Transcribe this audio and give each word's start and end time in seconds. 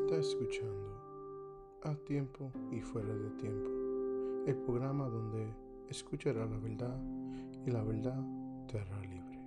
Está 0.00 0.16
escuchando 0.16 1.80
a 1.82 1.94
tiempo 2.06 2.52
y 2.70 2.80
fuera 2.80 3.12
de 3.12 3.30
tiempo, 3.30 3.68
el 4.46 4.56
programa 4.64 5.08
donde 5.08 5.52
escuchará 5.90 6.46
la 6.46 6.56
verdad 6.56 6.96
y 7.66 7.70
la 7.72 7.82
verdad 7.82 8.16
te 8.68 8.78
hará 8.78 9.00
libre. 9.00 9.38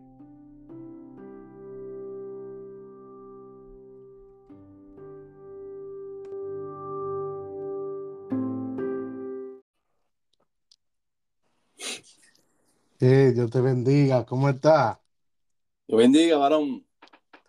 Eh, 13.00 13.32
Dios 13.34 13.50
te 13.50 13.62
bendiga, 13.62 14.26
¿cómo 14.26 14.50
está? 14.50 15.02
Dios 15.88 15.98
bendiga, 15.98 16.38
varón. 16.38 16.86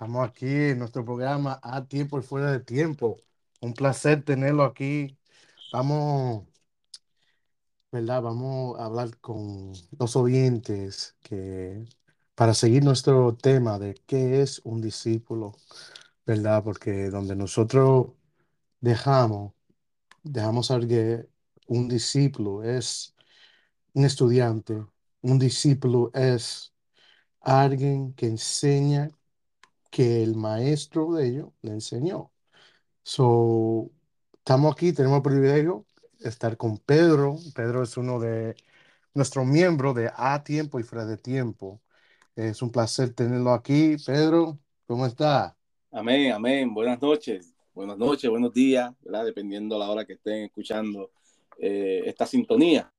Estamos 0.02 0.28
aquí 0.28 0.46
en 0.48 0.80
nuestro 0.80 1.04
programa 1.04 1.60
A 1.62 1.86
Tiempo 1.86 2.18
y 2.18 2.22
Fuera 2.22 2.50
de 2.50 2.58
Tiempo. 2.58 3.18
Un 3.60 3.72
placer 3.72 4.24
tenerlo 4.24 4.64
aquí. 4.64 5.16
Vamos, 5.72 6.44
¿verdad? 7.92 8.20
Vamos 8.22 8.80
a 8.80 8.86
hablar 8.86 9.16
con 9.20 9.72
los 9.96 10.16
oyentes 10.16 11.16
que 11.22 11.84
para 12.34 12.52
seguir 12.52 12.82
nuestro 12.82 13.36
tema 13.36 13.78
de 13.78 13.94
qué 14.06 14.42
es 14.42 14.60
un 14.64 14.80
discípulo, 14.82 15.52
¿verdad? 16.26 16.64
Porque 16.64 17.08
donde 17.10 17.36
nosotros 17.36 18.08
dejamos, 18.80 19.54
dejamos 20.24 20.68
saber 20.68 20.88
que 20.88 21.28
un 21.68 21.88
discípulo 21.88 22.64
es 22.64 23.14
un 23.94 24.04
estudiante, 24.06 24.84
un 25.22 25.38
discípulo 25.38 26.10
es 26.14 26.74
alguien 27.40 28.14
que 28.14 28.26
enseña 28.26 29.10
que 29.92 30.22
el 30.22 30.34
maestro 30.36 31.12
de 31.12 31.28
ellos 31.28 31.48
le 31.60 31.72
enseñó. 31.72 32.32
So, 33.02 33.90
estamos 34.32 34.72
aquí, 34.72 34.94
tenemos 34.94 35.18
el 35.18 35.22
privilegio 35.22 35.84
de 36.18 36.30
estar 36.30 36.56
con 36.56 36.78
Pedro. 36.78 37.36
Pedro 37.54 37.82
es 37.82 37.98
uno 37.98 38.18
de 38.18 38.56
nuestros 39.12 39.44
miembros 39.44 39.94
de 39.94 40.10
A 40.16 40.42
Tiempo 40.42 40.80
y 40.80 40.82
Fuera 40.82 41.04
de 41.04 41.18
Tiempo. 41.18 41.82
Es 42.34 42.62
un 42.62 42.72
placer 42.72 43.12
tenerlo 43.12 43.52
aquí. 43.52 43.96
Pedro, 44.04 44.58
¿cómo 44.86 45.04
está? 45.04 45.54
Amén, 45.90 46.32
amén. 46.32 46.72
Buenas 46.72 47.00
noches, 47.02 47.54
buenas 47.74 47.98
noches, 47.98 48.30
buenos 48.30 48.54
días, 48.54 48.94
¿verdad? 49.02 49.26
Dependiendo 49.26 49.78
la 49.78 49.90
hora 49.90 50.06
que 50.06 50.14
estén 50.14 50.44
escuchando 50.44 51.10
eh, 51.58 52.02
esta 52.06 52.24
sintonía. 52.24 52.90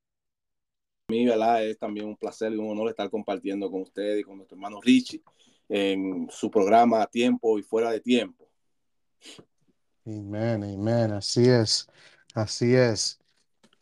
A 1.07 1.11
mí, 1.11 1.25
¿verdad? 1.25 1.65
Es 1.65 1.79
también 1.79 2.05
un 2.05 2.17
placer 2.17 2.53
y 2.53 2.57
un 2.57 2.69
honor 2.69 2.89
estar 2.89 3.09
compartiendo 3.09 3.71
con 3.71 3.81
ustedes 3.81 4.21
y 4.21 4.23
con 4.23 4.37
nuestro 4.37 4.57
hermano 4.57 4.79
Richie 4.79 5.23
en 5.75 6.27
su 6.29 6.51
programa 6.51 7.01
A 7.01 7.07
Tiempo 7.07 7.57
y 7.57 7.63
Fuera 7.63 7.89
de 7.89 7.99
Tiempo. 7.99 8.47
Amén, 10.05 10.63
amén. 10.63 11.11
Así 11.13 11.49
es, 11.49 11.87
así 12.35 12.75
es. 12.75 13.19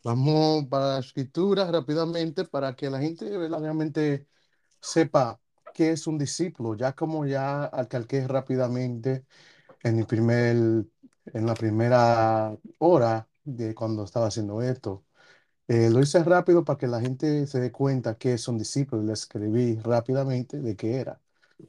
Vamos 0.02 0.64
para 0.70 0.94
la 0.94 1.00
escritura 1.00 1.70
rápidamente 1.70 2.44
para 2.46 2.74
que 2.74 2.88
la 2.88 2.98
gente 2.98 3.36
verdaderamente 3.36 4.26
sepa 4.80 5.38
qué 5.74 5.90
es 5.92 6.06
un 6.06 6.16
discípulo. 6.16 6.74
Ya 6.76 6.94
como 6.94 7.26
ya 7.26 7.64
alcalqué 7.66 8.26
rápidamente 8.26 9.26
en 9.82 9.98
el 9.98 10.06
primer, 10.06 10.56
en 10.56 11.46
la 11.46 11.54
primera 11.54 12.56
hora 12.78 13.28
de 13.44 13.74
cuando 13.74 14.04
estaba 14.04 14.28
haciendo 14.28 14.62
esto. 14.62 15.04
Eh, 15.68 15.90
lo 15.90 16.00
hice 16.00 16.24
rápido 16.24 16.64
para 16.64 16.78
que 16.78 16.86
la 16.88 17.00
gente 17.00 17.46
se 17.46 17.60
dé 17.60 17.72
cuenta 17.72 18.16
qué 18.18 18.34
es 18.34 18.48
un 18.48 18.58
discípulo. 18.58 19.02
Le 19.02 19.12
escribí 19.14 19.78
rápidamente 19.80 20.60
de 20.60 20.76
qué 20.76 20.96
era. 20.96 21.20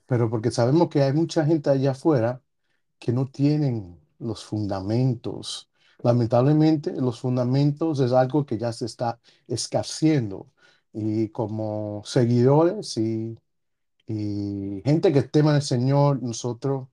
Pero 0.05 0.30
porque 0.30 0.52
sabemos 0.52 0.89
que 0.89 1.02
hay 1.03 1.13
mucha 1.13 1.45
gente 1.45 1.69
allá 1.69 1.91
afuera 1.91 2.41
que 2.99 3.13
no 3.13 3.27
tienen 3.27 3.99
los 4.19 4.44
fundamentos. 4.45 5.69
Lamentablemente, 6.03 6.94
los 7.02 7.19
fundamentos 7.19 7.99
es 7.99 8.11
algo 8.14 8.45
que 8.45 8.58
ya 8.58 8.73
se 8.73 8.86
está 8.86 9.20
escaseando. 9.48 10.52
Y 10.93 11.30
como 11.30 12.04
seguidores 12.05 12.98
y, 12.98 13.37
y 14.08 14.81
gente 14.86 15.14
que 15.14 15.23
tema 15.23 15.55
el 15.55 15.61
Señor, 15.64 16.21
nosotros 16.23 16.87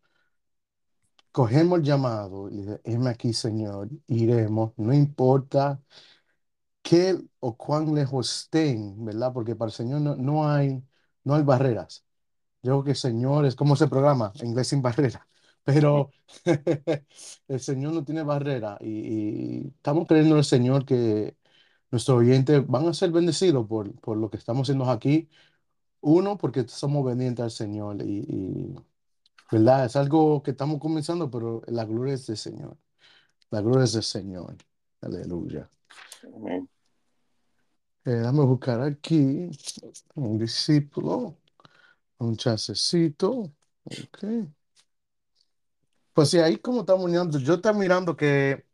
cogemos 1.32 1.78
el 1.78 1.84
llamado 1.84 2.48
y 2.50 2.62
le 2.62 2.80
aquí, 3.08 3.32
Señor, 3.32 3.88
iremos, 4.06 4.72
no 4.76 4.92
importa 4.94 5.80
qué 6.82 7.18
o 7.40 7.56
cuán 7.56 7.94
lejos 7.94 8.42
estén, 8.44 9.04
¿verdad? 9.04 9.32
Porque 9.32 9.56
para 9.56 9.68
el 9.70 9.72
Señor 9.74 10.00
no, 10.00 10.16
no 10.16 10.48
hay, 10.48 10.82
no 11.24 11.34
hay 11.34 11.42
barreras. 11.42 12.04
Yo 12.62 12.72
creo 12.82 12.84
que 12.84 12.94
Señor 12.94 13.46
es 13.46 13.54
como 13.56 13.74
ese 13.74 13.88
programa, 13.88 14.32
Inglés 14.42 14.68
sin 14.68 14.82
barrera. 14.82 15.26
Pero 15.64 16.10
el 17.48 17.60
Señor 17.60 17.92
no 17.94 18.04
tiene 18.04 18.22
barrera 18.22 18.78
y, 18.80 18.88
y 19.64 19.68
estamos 19.76 20.06
creyendo 20.06 20.34
en 20.34 20.38
el 20.38 20.44
Señor 20.44 20.84
que 20.86 21.36
nuestros 21.90 22.18
oyentes 22.20 22.66
van 22.66 22.88
a 22.88 22.94
ser 22.94 23.10
bendecidos 23.12 23.66
por, 23.66 23.94
por 24.00 24.16
lo 24.18 24.30
que 24.30 24.36
estamos 24.38 24.62
haciendo 24.62 24.90
aquí. 24.90 25.28
Uno, 26.00 26.38
porque 26.38 26.66
somos 26.68 27.04
obedientes 27.04 27.44
al 27.44 27.50
Señor 27.50 28.02
y, 28.02 28.20
y, 28.28 28.76
¿verdad? 29.52 29.86
Es 29.86 29.96
algo 29.96 30.42
que 30.42 30.52
estamos 30.52 30.80
comenzando, 30.80 31.30
pero 31.30 31.62
la 31.68 31.84
gloria 31.84 32.14
es 32.14 32.26
del 32.26 32.36
Señor. 32.38 32.78
La 33.50 33.60
gloria 33.62 33.84
es 33.84 33.92
del 33.94 34.02
Señor. 34.04 34.56
Aleluya. 35.02 35.68
Amén. 36.34 36.68
Eh, 38.04 38.10
déjame 38.12 38.44
buscar 38.44 38.80
aquí 38.82 39.50
un 40.14 40.38
discípulo, 40.38 41.39
un 42.20 42.36
chancecito. 42.36 43.52
Ok. 43.84 44.18
Pues 46.12 46.30
sí, 46.30 46.38
ahí 46.38 46.58
como 46.58 46.80
estamos 46.80 47.08
mirando, 47.08 47.38
yo 47.38 47.54
estaba 47.54 47.78
mirando 47.78 48.16
que 48.16 48.64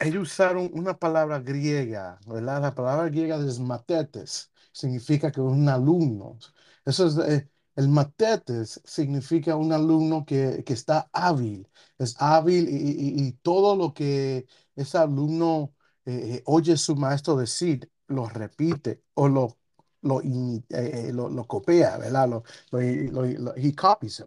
ellos 0.00 0.22
usaron 0.32 0.70
una 0.74 0.98
palabra 0.98 1.38
griega, 1.40 2.18
¿verdad? 2.26 2.62
La 2.62 2.74
palabra 2.74 3.08
griega 3.08 3.36
es 3.36 3.58
matetes, 3.58 4.50
significa 4.72 5.30
que 5.30 5.40
un 5.40 5.68
alumno. 5.68 6.38
Eso 6.84 7.06
es, 7.06 7.18
eh, 7.18 7.50
el 7.76 7.88
matetes 7.88 8.80
significa 8.84 9.56
un 9.56 9.72
alumno 9.72 10.24
que, 10.24 10.62
que 10.64 10.72
está 10.72 11.08
hábil, 11.12 11.68
es 11.98 12.16
hábil 12.20 12.68
y, 12.68 12.74
y- 13.22 13.26
y 13.28 13.32
todo 13.42 13.76
lo 13.76 13.92
que 13.94 14.46
ese 14.76 14.98
alumno 14.98 15.74
eh, 16.06 16.36
eh, 16.38 16.42
oye 16.46 16.76
su 16.76 16.96
maestro 16.96 17.36
decir, 17.36 17.90
lo 18.08 18.28
repite 18.28 19.02
o 19.14 19.28
lo, 19.28 19.58
lo, 20.02 20.20
eh, 20.22 20.62
eh, 20.70 21.12
lo, 21.12 21.28
lo 21.30 21.46
copia, 21.46 21.96
¿verdad? 21.98 22.28
Lo, 22.28 22.44
lo, 22.70 22.80
lo- 23.26 23.54
he 23.56 23.74
copies 23.74 24.20
it. 24.20 24.26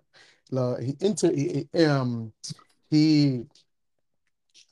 Lo, 0.49 0.77
he, 0.79 0.95
inter- 1.01 1.33
he- 1.35 1.69
um, 1.87 2.31
he, 2.91 3.45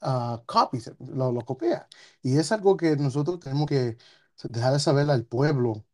ah, 0.02 0.42
copies 0.46 0.88
it, 0.88 0.96
lo, 1.00 1.32
lo 1.32 1.42
copia. 1.46 1.88
Y 2.22 2.38
es 2.38 2.52
algo 2.52 2.78
que 2.78 2.96
nosotros 2.96 3.40
tenemos 3.40 3.68
que 3.68 3.98
dejar 4.44 4.74
de 4.74 4.80
saber 4.80 5.10
al 5.10 5.26
pueblo 5.26 5.86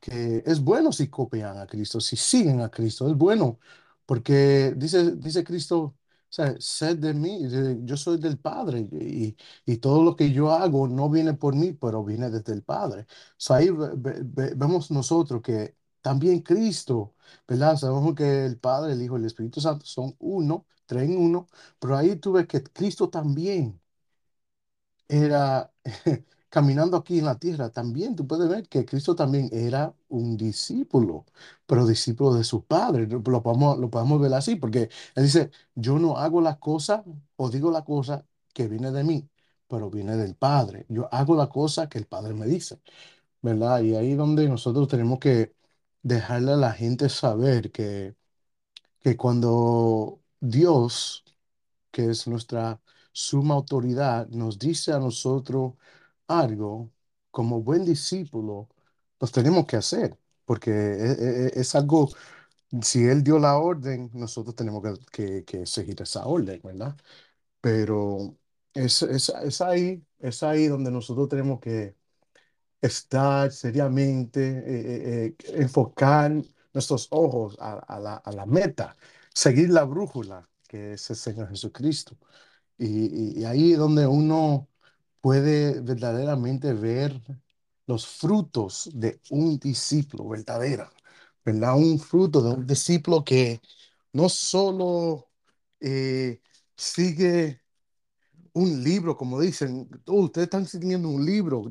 que 0.00 0.42
es 0.46 0.60
bueno 0.62 0.92
si 0.92 1.08
copian 1.08 1.58
a 1.58 1.66
Cristo, 1.66 2.00
si 2.00 2.16
siguen 2.16 2.60
a 2.60 2.70
Cristo, 2.70 3.08
es 3.10 3.16
bueno, 3.16 3.58
porque 4.06 4.74
dice, 4.76 5.12
dice 5.16 5.44
Cristo, 5.44 5.96
sea, 6.32 6.54
sed 6.60 6.98
de 6.98 7.14
mí, 7.14 7.40
yo 7.84 7.96
soy 7.96 8.18
del 8.18 8.38
Padre 8.38 8.80
y, 8.92 9.36
y 9.66 9.76
todo 9.78 10.02
lo 10.04 10.16
que 10.16 10.32
yo 10.32 10.50
hago 10.52 10.86
no 10.88 11.10
viene 11.10 11.34
por 11.34 11.54
mí, 11.54 11.72
pero 11.72 12.04
viene 12.04 12.30
desde 12.30 12.52
el 12.52 12.62
Padre. 12.62 13.06
So, 13.36 13.54
ahí 13.54 13.70
ve- 13.70 13.90
ve- 13.96 14.20
ve- 14.24 14.54
vemos 14.56 14.90
nosotros 14.90 15.42
que 15.42 15.76
también 16.00 16.40
Cristo, 16.40 17.14
¿verdad? 17.48 17.76
Sabemos 17.76 18.14
que 18.14 18.46
el 18.46 18.58
Padre, 18.58 18.92
el 18.94 19.02
Hijo 19.02 19.16
y 19.16 19.20
el 19.20 19.26
Espíritu 19.26 19.60
Santo 19.60 19.84
son 19.86 20.14
uno, 20.18 20.66
tres 20.86 21.04
en 21.08 21.16
uno, 21.18 21.48
pero 21.78 21.96
ahí 21.96 22.16
tú 22.16 22.32
ves 22.32 22.46
que 22.46 22.62
Cristo 22.62 23.08
también 23.10 23.80
era 25.08 25.72
caminando 26.50 26.96
aquí 26.98 27.18
en 27.20 27.26
la 27.26 27.38
tierra, 27.38 27.70
también 27.70 28.16
tú 28.16 28.26
puedes 28.26 28.48
ver 28.48 28.68
que 28.68 28.84
Cristo 28.84 29.14
también 29.16 29.48
era 29.52 29.94
un 30.08 30.36
discípulo, 30.36 31.26
pero 31.66 31.86
discípulo 31.86 32.34
de 32.34 32.44
su 32.44 32.64
padre. 32.64 33.06
Lo 33.08 33.22
podemos, 33.42 33.78
lo 33.78 33.90
podemos 33.90 34.20
ver 34.20 34.34
así, 34.34 34.56
porque 34.56 34.90
él 35.14 35.24
dice, 35.24 35.50
yo 35.74 35.98
no 35.98 36.18
hago 36.18 36.40
la 36.40 36.58
cosa 36.58 37.04
o 37.36 37.50
digo 37.50 37.70
la 37.70 37.84
cosa 37.84 38.26
que 38.52 38.68
viene 38.68 38.90
de 38.92 39.04
mí, 39.04 39.28
pero 39.68 39.90
viene 39.90 40.16
del 40.16 40.34
Padre. 40.36 40.86
Yo 40.88 41.08
hago 41.14 41.36
la 41.36 41.48
cosa 41.48 41.88
que 41.88 41.98
el 41.98 42.06
Padre 42.06 42.34
me 42.34 42.46
dice, 42.46 42.80
¿verdad? 43.42 43.82
Y 43.82 43.94
ahí 43.96 44.14
donde 44.14 44.48
nosotros 44.48 44.88
tenemos 44.88 45.18
que 45.20 45.54
dejarle 46.02 46.52
a 46.52 46.56
la 46.56 46.72
gente 46.72 47.08
saber 47.08 47.70
que, 47.72 48.16
que 49.00 49.16
cuando 49.16 50.20
Dios 50.40 51.24
que 51.90 52.10
es 52.10 52.26
nuestra 52.28 52.80
suma 53.12 53.54
autoridad, 53.54 54.28
nos 54.28 54.58
dice 54.58 54.92
a 54.92 54.98
nosotros 55.00 55.74
algo, 56.30 56.92
como 57.30 57.62
buen 57.62 57.84
discípulo, 57.84 58.68
pues 59.18 59.32
tenemos 59.32 59.66
que 59.66 59.76
hacer, 59.76 60.18
porque 60.44 60.70
e- 60.72 61.12
e- 61.12 61.46
e- 61.56 61.60
es, 61.60 61.74
algo, 61.74 62.10
si 62.82 63.04
Él 63.06 63.22
dio 63.24 63.38
la 63.38 63.58
orden, 63.58 64.10
nosotros 64.14 64.54
tenemos 64.56 64.82
que, 64.82 64.94
que- 65.12 65.44
que 65.44 65.66
seguir 65.66 66.00
esa 66.02 66.26
orden, 66.26 66.60
¿verdad? 66.64 66.96
Pero 67.60 68.36
es, 68.74 69.02
es, 69.02 69.30
es 69.30 69.60
ahí, 69.62 70.04
es 70.20 70.42
ahí 70.44 70.68
donde 70.68 70.90
nosotros 70.92 71.28
tenemos 71.28 71.60
que 71.60 71.96
estar 72.80 73.50
seriamente, 73.52 74.40
eh, 74.50 75.26
eh, 75.26 75.36
eh, 75.44 75.60
enfocar 75.62 76.32
nuestros 76.72 77.08
ojos 77.10 77.56
a, 77.60 77.74
a 77.78 78.00
la, 78.00 78.16
a 78.16 78.32
la 78.32 78.46
meta, 78.46 78.96
seguir 79.34 79.70
la 79.70 79.84
brújula, 79.84 80.48
que 80.68 80.94
es 80.94 81.10
el 81.10 81.16
Señor 81.16 81.48
Jesucristo. 81.48 82.16
Y, 82.78 83.40
y 83.42 83.46
ahí 83.46 83.74
es 83.74 83.78
donde 83.80 84.06
uno 84.08 84.69
puede 85.20 85.80
verdaderamente 85.80 86.72
ver 86.74 87.20
los 87.86 88.06
frutos 88.06 88.90
de 88.94 89.20
un 89.30 89.58
discípulo 89.58 90.28
verdadero, 90.28 90.90
¿verdad? 91.44 91.76
Un 91.76 91.98
fruto 91.98 92.42
de 92.42 92.50
un 92.54 92.66
discípulo 92.66 93.24
que 93.24 93.60
no 94.12 94.28
solo 94.28 95.28
eh, 95.80 96.40
sigue 96.76 97.62
un 98.52 98.82
libro, 98.82 99.16
como 99.16 99.40
dicen, 99.40 99.88
oh, 100.06 100.22
ustedes 100.24 100.46
están 100.46 100.66
siguiendo 100.66 101.08
un 101.08 101.24
libro, 101.24 101.64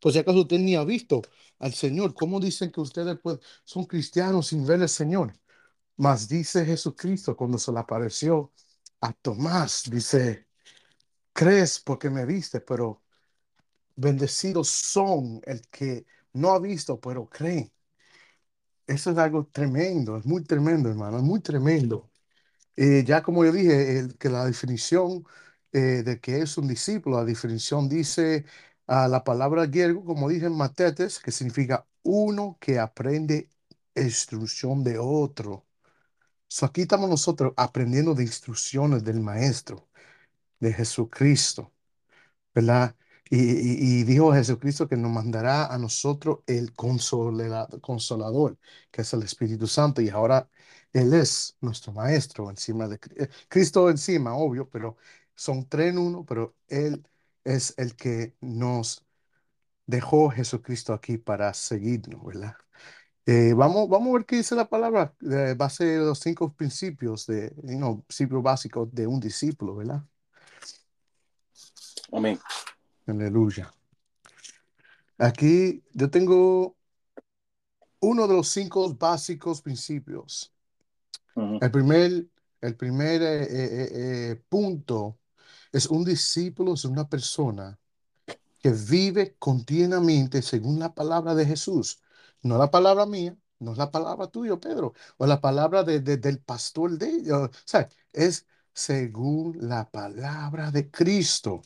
por 0.00 0.12
si 0.12 0.18
acaso 0.18 0.40
usted 0.40 0.58
ni 0.58 0.74
ha 0.76 0.84
visto 0.84 1.22
al 1.58 1.72
Señor, 1.74 2.14
¿cómo 2.14 2.40
dicen 2.40 2.72
que 2.72 2.80
ustedes 2.80 3.18
pues, 3.22 3.38
son 3.64 3.84
cristianos 3.84 4.48
sin 4.48 4.66
ver 4.66 4.82
al 4.82 4.88
Señor? 4.88 5.32
Mas 5.96 6.28
dice 6.28 6.64
Jesucristo 6.66 7.36
cuando 7.36 7.58
se 7.58 7.72
le 7.72 7.78
apareció 7.80 8.52
a 9.00 9.12
Tomás, 9.12 9.84
dice, 9.90 10.43
crees 11.34 11.80
porque 11.80 12.10
me 12.10 12.26
viste, 12.26 12.60
pero 12.62 13.02
bendecidos 13.96 14.68
son 14.70 15.40
el 15.46 15.62
que 15.70 16.06
no 16.34 16.52
ha 16.52 16.60
visto, 16.60 17.00
pero 17.00 17.28
cree. 17.28 17.72
Eso 18.86 19.10
es 19.12 19.18
algo 19.18 19.46
tremendo, 19.46 20.16
es 20.18 20.26
muy 20.26 20.44
tremendo, 20.44 20.90
hermano, 20.90 21.16
es 21.18 21.22
muy 21.24 21.40
tremendo. 21.40 22.10
Eh, 22.76 23.04
ya 23.06 23.22
como 23.22 23.44
yo 23.44 23.52
dije, 23.52 24.08
que 24.18 24.30
la 24.30 24.46
definición 24.46 25.24
eh, 25.72 26.02
de 26.04 26.20
que 26.20 26.40
es 26.42 26.58
un 26.58 26.68
discípulo, 26.68 27.18
la 27.18 27.24
definición 27.26 27.88
dice 27.88 28.46
a 28.86 29.08
la 29.08 29.24
palabra 29.24 29.66
griego, 29.66 30.04
como 30.04 30.28
dije, 30.30 30.50
matetes, 30.50 31.20
que 31.20 31.32
significa 31.32 31.86
uno 32.04 32.58
que 32.60 32.78
aprende 32.80 33.50
instrucción 33.96 34.84
de 34.84 34.98
otro. 34.98 35.66
So 36.48 36.66
aquí 36.66 36.82
estamos 36.82 37.10
nosotros 37.10 37.52
aprendiendo 37.56 38.14
de 38.14 38.24
instrucciones 38.24 39.04
del 39.04 39.20
Maestro, 39.20 39.88
de 40.64 40.72
Jesucristo, 40.74 41.72
¿verdad? 42.54 42.96
Y, 43.30 44.00
y, 44.00 44.04
dijo 44.04 44.32
Jesucristo 44.34 44.88
que 44.88 44.96
nos 44.96 45.10
mandará 45.12 45.66
a 45.66 45.78
nosotros 45.78 46.40
el 46.46 46.74
consolador, 46.74 48.58
que 48.90 49.02
es 49.02 49.12
el 49.14 49.22
Espíritu 49.22 49.66
Santo, 49.66 50.02
y 50.02 50.10
ahora 50.10 50.48
Él 50.92 51.14
es 51.14 51.56
nuestro 51.60 51.92
Maestro 51.92 52.50
encima 52.50 52.88
de 52.88 52.96
eh, 53.16 53.28
Cristo 53.48 53.90
encima, 53.90 54.34
obvio, 54.36 54.68
pero 54.70 54.96
son 55.34 55.68
tres 55.68 55.92
en 55.92 55.98
uno, 55.98 56.24
pero 56.26 56.56
Él 56.68 57.06
es 57.44 57.74
el 57.78 57.96
que 57.96 58.34
nos 58.40 59.04
dejó 59.86 60.30
Jesucristo 60.30 60.92
aquí 60.94 61.18
para 61.18 61.54
seguirnos, 61.54 62.24
¿verdad? 62.24 62.56
Eh, 63.26 63.54
vamos, 63.54 63.88
vamos 63.88 64.10
a 64.10 64.12
ver 64.18 64.26
qué 64.26 64.36
dice 64.36 64.54
la 64.54 64.68
palabra 64.68 65.14
de 65.20 65.54
base 65.54 65.84
de 65.84 65.98
los 65.98 66.18
cinco 66.20 66.52
principios, 66.54 67.26
de, 67.26 67.50
principios 68.06 68.42
básicos 68.42 68.94
de 68.94 69.06
un 69.06 69.20
discípulo, 69.20 69.76
¿verdad? 69.76 70.04
Amén. 72.12 72.38
Aleluya. 73.06 73.72
Aquí 75.18 75.82
yo 75.92 76.10
tengo 76.10 76.76
uno 78.00 78.26
de 78.26 78.34
los 78.34 78.48
cinco 78.48 78.92
básicos 78.94 79.62
principios. 79.62 80.52
Uh 81.34 81.42
-huh. 81.42 81.58
El 81.62 81.70
primer, 81.70 82.26
el 82.60 82.76
primer 82.76 83.22
eh, 83.22 83.42
eh, 83.44 83.88
eh, 83.92 84.42
punto 84.48 85.18
es 85.72 85.86
un 85.86 86.04
discípulo, 86.04 86.74
es 86.74 86.84
una 86.84 87.08
persona 87.08 87.78
que 88.60 88.70
vive 88.70 89.36
continuamente 89.38 90.42
según 90.42 90.78
la 90.78 90.94
palabra 90.94 91.34
de 91.34 91.46
Jesús. 91.46 92.00
No 92.42 92.58
la 92.58 92.70
palabra 92.70 93.06
mía, 93.06 93.36
no 93.58 93.72
es 93.72 93.78
la 93.78 93.90
palabra 93.90 94.26
tuya, 94.28 94.56
Pedro, 94.56 94.94
o 95.16 95.26
la 95.26 95.40
palabra 95.40 95.82
de, 95.84 96.00
de, 96.00 96.16
del 96.16 96.38
pastor 96.40 96.98
de 96.98 97.08
ellos. 97.08 97.48
O 97.48 97.50
sea, 97.64 97.88
es 98.12 98.46
según 98.72 99.56
la 99.60 99.90
palabra 99.90 100.70
de 100.70 100.90
Cristo. 100.90 101.62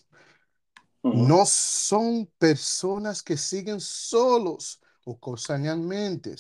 Uh 1.03 1.11
-huh. 1.11 1.29
No 1.29 1.47
son 1.47 2.27
personas 2.39 3.23
que 3.23 3.37
siguen 3.37 3.81
solos 3.81 4.81
o 5.05 5.13
ocasionalmente 5.13 6.35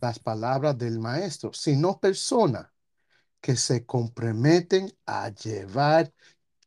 las 0.00 0.18
palabras 0.18 0.76
del 0.78 0.98
maestro, 0.98 1.52
sino 1.52 1.98
personas 2.00 2.68
que 3.40 3.56
se 3.56 3.84
comprometen 3.86 4.92
a 5.06 5.30
llevar 5.30 6.12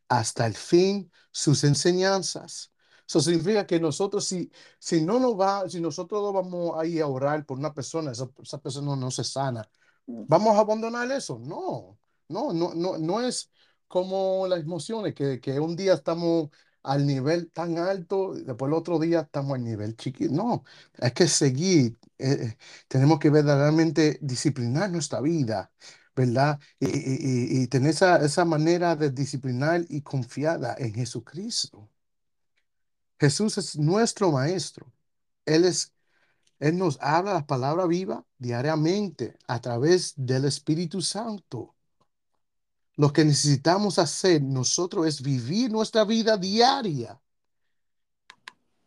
hasta 0.09 0.45
el 0.45 0.55
fin 0.55 1.11
sus 1.31 1.63
enseñanzas. 1.63 2.71
Eso 3.07 3.21
significa 3.21 3.65
que 3.67 3.79
nosotros, 3.79 4.25
si, 4.25 4.51
si 4.79 5.01
no 5.01 5.19
nos 5.19 5.39
va, 5.39 5.69
si 5.69 5.79
nosotros 5.79 6.21
no 6.21 6.33
vamos 6.33 6.71
ahí 6.77 6.99
a 6.99 7.07
orar 7.07 7.45
por 7.45 7.57
una 7.57 7.73
persona, 7.73 8.11
esa, 8.11 8.29
esa 8.41 8.59
persona 8.59 8.95
no 8.95 9.11
se 9.11 9.23
sana, 9.23 9.69
¿vamos 10.05 10.55
a 10.55 10.59
abandonar 10.61 11.11
eso? 11.11 11.39
No, 11.39 11.97
no, 12.29 12.53
no, 12.53 12.73
no, 12.73 12.97
no 12.97 13.21
es 13.21 13.51
como 13.87 14.47
las 14.47 14.61
emociones, 14.61 15.13
que, 15.13 15.39
que 15.39 15.59
un 15.59 15.75
día 15.75 15.93
estamos 15.93 16.49
al 16.85 17.05
nivel 17.07 17.51
tan 17.51 17.77
alto, 17.77 18.33
después 18.35 18.69
el 18.69 18.73
otro 18.75 18.99
día 18.99 19.21
estamos 19.21 19.55
al 19.55 19.63
nivel 19.63 19.95
chiquito. 19.97 20.33
No, 20.33 20.63
hay 20.99 21.11
que 21.11 21.27
seguir. 21.27 21.97
Eh, 22.17 22.55
tenemos 22.87 23.19
que 23.19 23.29
verdaderamente 23.29 24.19
disciplinar 24.21 24.91
nuestra 24.91 25.21
vida, 25.21 25.71
¿verdad? 26.15 26.59
Y, 26.79 26.87
y, 26.87 27.63
y 27.63 27.67
tener 27.67 27.91
esa, 27.91 28.17
esa 28.25 28.45
manera 28.45 28.95
de 28.95 29.11
disciplinar 29.11 29.85
y 29.89 30.01
confiada 30.01 30.75
en 30.79 30.93
Jesucristo. 30.93 31.89
Jesús 33.19 33.57
es 33.57 33.77
nuestro 33.77 34.31
maestro. 34.31 34.91
Él 35.45 35.65
es 35.65 35.93
él 36.59 36.77
nos 36.77 36.97
habla 37.01 37.33
la 37.35 37.47
palabra 37.47 37.87
viva 37.87 38.25
diariamente 38.39 39.37
a 39.47 39.61
través 39.61 40.13
del 40.17 40.45
Espíritu 40.45 41.01
Santo. 41.01 41.74
Lo 42.97 43.11
que 43.11 43.25
necesitamos 43.25 43.99
hacer 43.99 44.41
nosotros 44.41 45.07
es 45.07 45.21
vivir 45.21 45.71
nuestra 45.71 46.05
vida 46.05 46.37
diaria. 46.37 47.21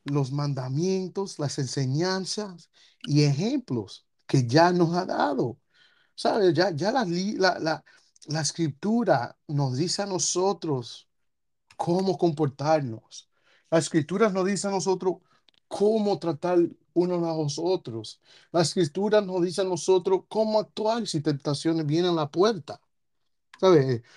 Los 0.04 0.32
mandamientos, 0.32 1.38
las 1.38 1.58
enseñanzas 1.58 2.70
y 3.04 3.24
ejemplos 3.24 4.06
que 4.26 4.46
ya 4.46 4.72
nos 4.72 4.94
ha 4.94 5.04
dado. 5.04 5.58
¿Sabe? 6.14 6.52
Ya, 6.54 6.70
ya 6.70 6.92
la, 6.92 7.04
la, 7.04 7.58
la, 7.58 7.84
la 8.26 8.40
escritura 8.40 9.38
nos 9.48 9.76
dice 9.76 10.02
a 10.02 10.06
nosotros 10.06 11.08
cómo 11.76 12.18
comportarnos. 12.18 13.30
La 13.70 13.78
escritura 13.78 14.30
nos 14.30 14.46
dice 14.46 14.68
a 14.68 14.70
nosotros 14.70 15.16
cómo 15.68 16.18
tratar 16.18 16.58
unos 16.94 17.22
a 17.22 17.36
los 17.36 17.58
otros. 17.58 18.20
La 18.52 18.62
escritura 18.62 19.20
nos 19.20 19.42
dice 19.42 19.60
a 19.62 19.64
nosotros 19.64 20.22
cómo 20.28 20.58
actuar 20.60 21.06
si 21.06 21.20
tentaciones 21.20 21.86
vienen 21.86 22.12
a 22.12 22.14
la 22.14 22.30
puerta. 22.30 22.80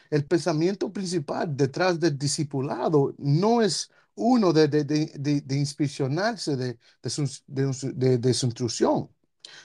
El 0.10 0.26
pensamiento 0.26 0.92
principal 0.92 1.56
detrás 1.56 2.00
del 2.00 2.18
discipulado 2.18 3.14
no 3.18 3.62
es 3.62 3.92
uno 4.16 4.54
de, 4.54 4.68
de, 4.68 4.84
de, 4.84 5.42
de, 5.42 5.58
inspeccionarse 5.58 6.56
de, 6.58 6.78
su, 7.10 7.28
su 7.28 8.46
instrucción. 8.46 8.98
O 9.00 9.12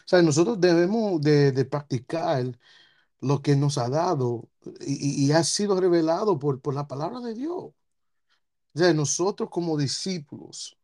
sea, 0.06 0.22
nosotros 0.22 0.60
debemos 0.60 1.20
de, 1.20 1.52
de 1.52 1.64
practicar 1.64 2.58
lo 3.20 3.42
que 3.42 3.56
nos 3.56 3.78
ha 3.78 3.88
dado 3.88 4.48
y, 4.80 5.26
y, 5.26 5.32
ha 5.32 5.44
sido 5.44 5.80
revelado 5.80 6.38
por, 6.38 6.60
por 6.60 6.74
la 6.74 6.88
palabra 6.88 7.20
de 7.20 7.34
Dios. 7.34 7.52
O 8.74 8.78
sea, 8.78 8.92
nosotros 8.94 9.48
como 9.50 9.76
discípulos 9.76 10.76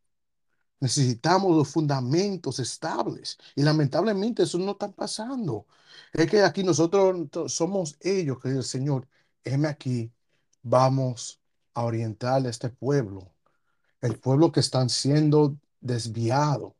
necesitamos 0.83 1.55
los 1.55 1.69
fundamentos 1.69 2.59
estables 2.59 3.37
y 3.55 3.63
lamentablemente 3.63 4.43
eso 4.43 4.59
no 4.59 4.73
está 4.73 4.91
pasando. 4.91 5.65
Es 6.11 6.29
que 6.29 6.41
aquí 6.43 6.63
nosotros 6.63 7.29
somos 7.53 7.95
ellos 8.01 8.37
que 8.41 8.49
el 8.49 8.63
Señor, 8.63 9.07
heme 9.45 9.69
aquí, 9.69 10.11
vamos 10.61 11.41
a 11.73 11.83
orientar 11.85 12.45
a 12.45 12.49
este 12.49 12.69
pueblo, 12.69 13.33
el 14.01 14.19
pueblo 14.19 14.51
que 14.51 14.59
están 14.59 14.89
siendo 14.89 15.57
desviado, 15.79 16.75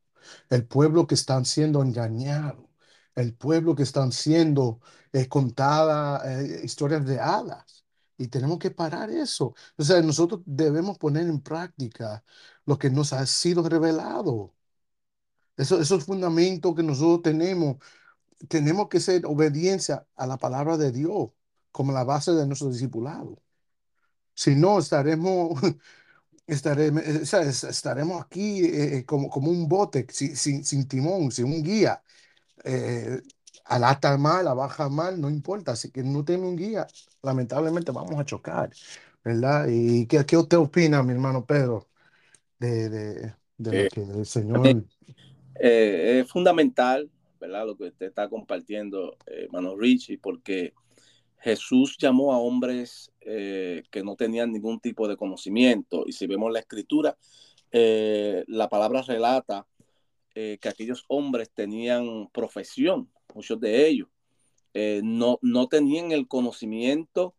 el 0.50 0.66
pueblo 0.68 1.08
que 1.08 1.16
están 1.16 1.46
siendo 1.46 1.82
engañado, 1.82 2.70
el 3.16 3.34
pueblo 3.34 3.76
que 3.76 3.84
están 3.84 4.12
siendo 4.12 4.82
eh, 5.14 5.30
contadas 5.30 6.26
eh, 6.26 6.62
historias 6.66 7.06
de 7.06 7.20
hadas. 7.22 7.83
Y 8.18 8.28
tenemos 8.28 8.60
que 8.60 8.72
parar 8.72 9.10
eso. 9.12 9.56
O 9.78 9.84
sea, 9.84 10.02
nosotros 10.02 10.42
debemos 10.46 10.98
poner 10.98 11.28
en 11.28 11.42
práctica 11.42 12.24
lo 12.66 12.78
que 12.78 12.90
nos 12.90 13.14
ha 13.14 13.26
sido 13.26 13.68
revelado. 13.68 14.54
Eso, 15.58 15.80
esos 15.80 16.06
fundamentos 16.06 16.74
que 16.76 16.84
nosotros 16.84 17.22
tenemos, 17.24 17.78
tenemos 18.50 18.90
que 18.90 19.00
ser 19.00 19.26
obediencia 19.26 20.08
a 20.16 20.28
la 20.28 20.38
palabra 20.38 20.78
de 20.78 20.92
Dios 20.92 21.32
como 21.72 21.92
la 21.94 22.04
base 22.04 22.32
de 22.34 22.48
nuestro 22.48 22.70
discipulado. 22.72 23.42
Si 24.36 24.56
no, 24.56 24.80
estaremos, 24.80 25.60
estaremos, 26.48 27.04
estaremos 27.04 28.22
aquí 28.24 28.66
eh, 28.66 29.06
como, 29.06 29.30
como 29.30 29.52
un 29.52 29.68
bote 29.70 30.08
sin, 30.12 30.36
sin, 30.38 30.64
sin 30.66 30.88
timón, 30.88 31.32
sin 31.32 31.46
un 31.46 31.64
guía. 31.64 32.04
Eh, 32.66 33.22
al 33.66 33.84
alta 33.84 34.18
mal, 34.18 34.48
a 34.48 34.54
baja 34.54 34.90
mal, 34.90 35.20
no 35.20 35.30
importa. 35.30 35.74
Así 35.74 35.92
que 35.92 36.04
no 36.04 36.24
tenemos 36.24 36.50
un 36.50 36.56
guía, 36.58 36.88
lamentablemente 37.22 37.92
vamos 37.92 38.20
a 38.20 38.26
chocar, 38.26 38.72
¿verdad? 39.24 39.68
¿Y 39.70 40.06
qué, 40.08 40.26
qué 40.26 40.38
usted 40.38 40.58
opina, 40.58 41.04
mi 41.04 41.14
hermano 41.14 41.46
Pedro, 41.46 41.88
de, 42.60 42.90
de, 42.90 43.34
de 43.58 43.72
Eh, 43.72 43.84
lo 43.84 43.90
que 43.90 44.02
el 44.02 44.26
Señor... 44.26 44.86
eh, 45.60 46.22
es 46.22 46.32
fundamental, 46.32 47.10
¿verdad? 47.40 47.66
Lo 47.66 47.76
que 47.78 47.86
usted 47.86 48.08
está 48.08 48.30
compartiendo, 48.30 49.18
eh, 49.28 49.44
hermano 49.46 49.76
Richie, 49.76 50.18
porque 50.18 50.74
Jesús 51.40 51.98
llamó 51.98 52.34
a 52.34 52.38
hombres 52.38 53.12
eh, 53.20 53.84
que 53.92 54.02
no 54.02 54.16
tenían 54.16 54.52
ningún 54.52 54.80
tipo 54.80 55.08
de 55.08 55.18
conocimiento. 55.18 56.06
Y 56.08 56.14
si 56.14 56.26
vemos 56.26 56.52
la 56.52 56.60
escritura, 56.60 57.18
eh, 57.72 58.46
la 58.48 58.70
palabra 58.70 59.02
relata 59.02 59.68
eh, 60.36 60.58
que 60.62 60.70
aquellos 60.70 61.04
hombres 61.10 61.52
tenían 61.54 62.30
profesión, 62.32 63.10
muchos 63.34 63.60
de 63.60 63.88
ellos. 63.88 64.08
no, 65.04 65.40
no 65.42 65.68
tenían 65.68 66.12
el 66.12 66.28
conocimiento 66.28 67.36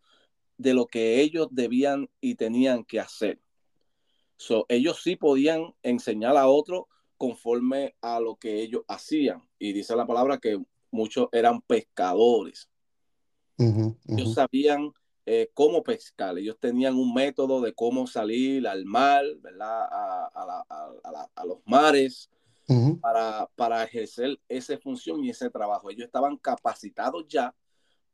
de 0.56 0.74
lo 0.74 0.86
que 0.86 1.20
ellos 1.20 1.48
debían 1.50 2.08
y 2.20 2.36
tenían 2.36 2.84
que 2.84 3.00
hacer. 3.00 3.40
So, 4.36 4.66
ellos 4.68 5.00
sí 5.02 5.16
podían 5.16 5.74
enseñar 5.82 6.36
a 6.36 6.48
otros 6.48 6.84
conforme 7.16 7.94
a 8.00 8.20
lo 8.20 8.36
que 8.36 8.60
ellos 8.62 8.82
hacían. 8.88 9.42
Y 9.58 9.72
dice 9.72 9.96
la 9.96 10.06
palabra 10.06 10.38
que 10.38 10.60
muchos 10.90 11.28
eran 11.32 11.60
pescadores. 11.62 12.68
Ellos 13.56 14.34
sabían 14.34 14.92
eh, 15.26 15.48
cómo 15.54 15.82
pescar, 15.82 16.36
ellos 16.36 16.58
tenían 16.58 16.96
un 16.96 17.14
método 17.14 17.60
de 17.60 17.72
cómo 17.72 18.06
salir 18.06 18.66
al 18.66 18.84
mar, 18.84 19.24
¿verdad? 19.40 19.86
A, 19.90 21.44
los 21.46 21.58
mares 21.64 22.28
para, 23.00 23.50
para 23.56 23.84
ejercer 23.84 24.40
esa 24.48 24.78
función 24.78 25.24
y 25.24 25.30
ese 25.30 25.50
trabajo. 25.50 25.90
Ellos 25.90 26.06
estaban 26.06 26.36
capacitados 26.36 27.26
ya 27.28 27.54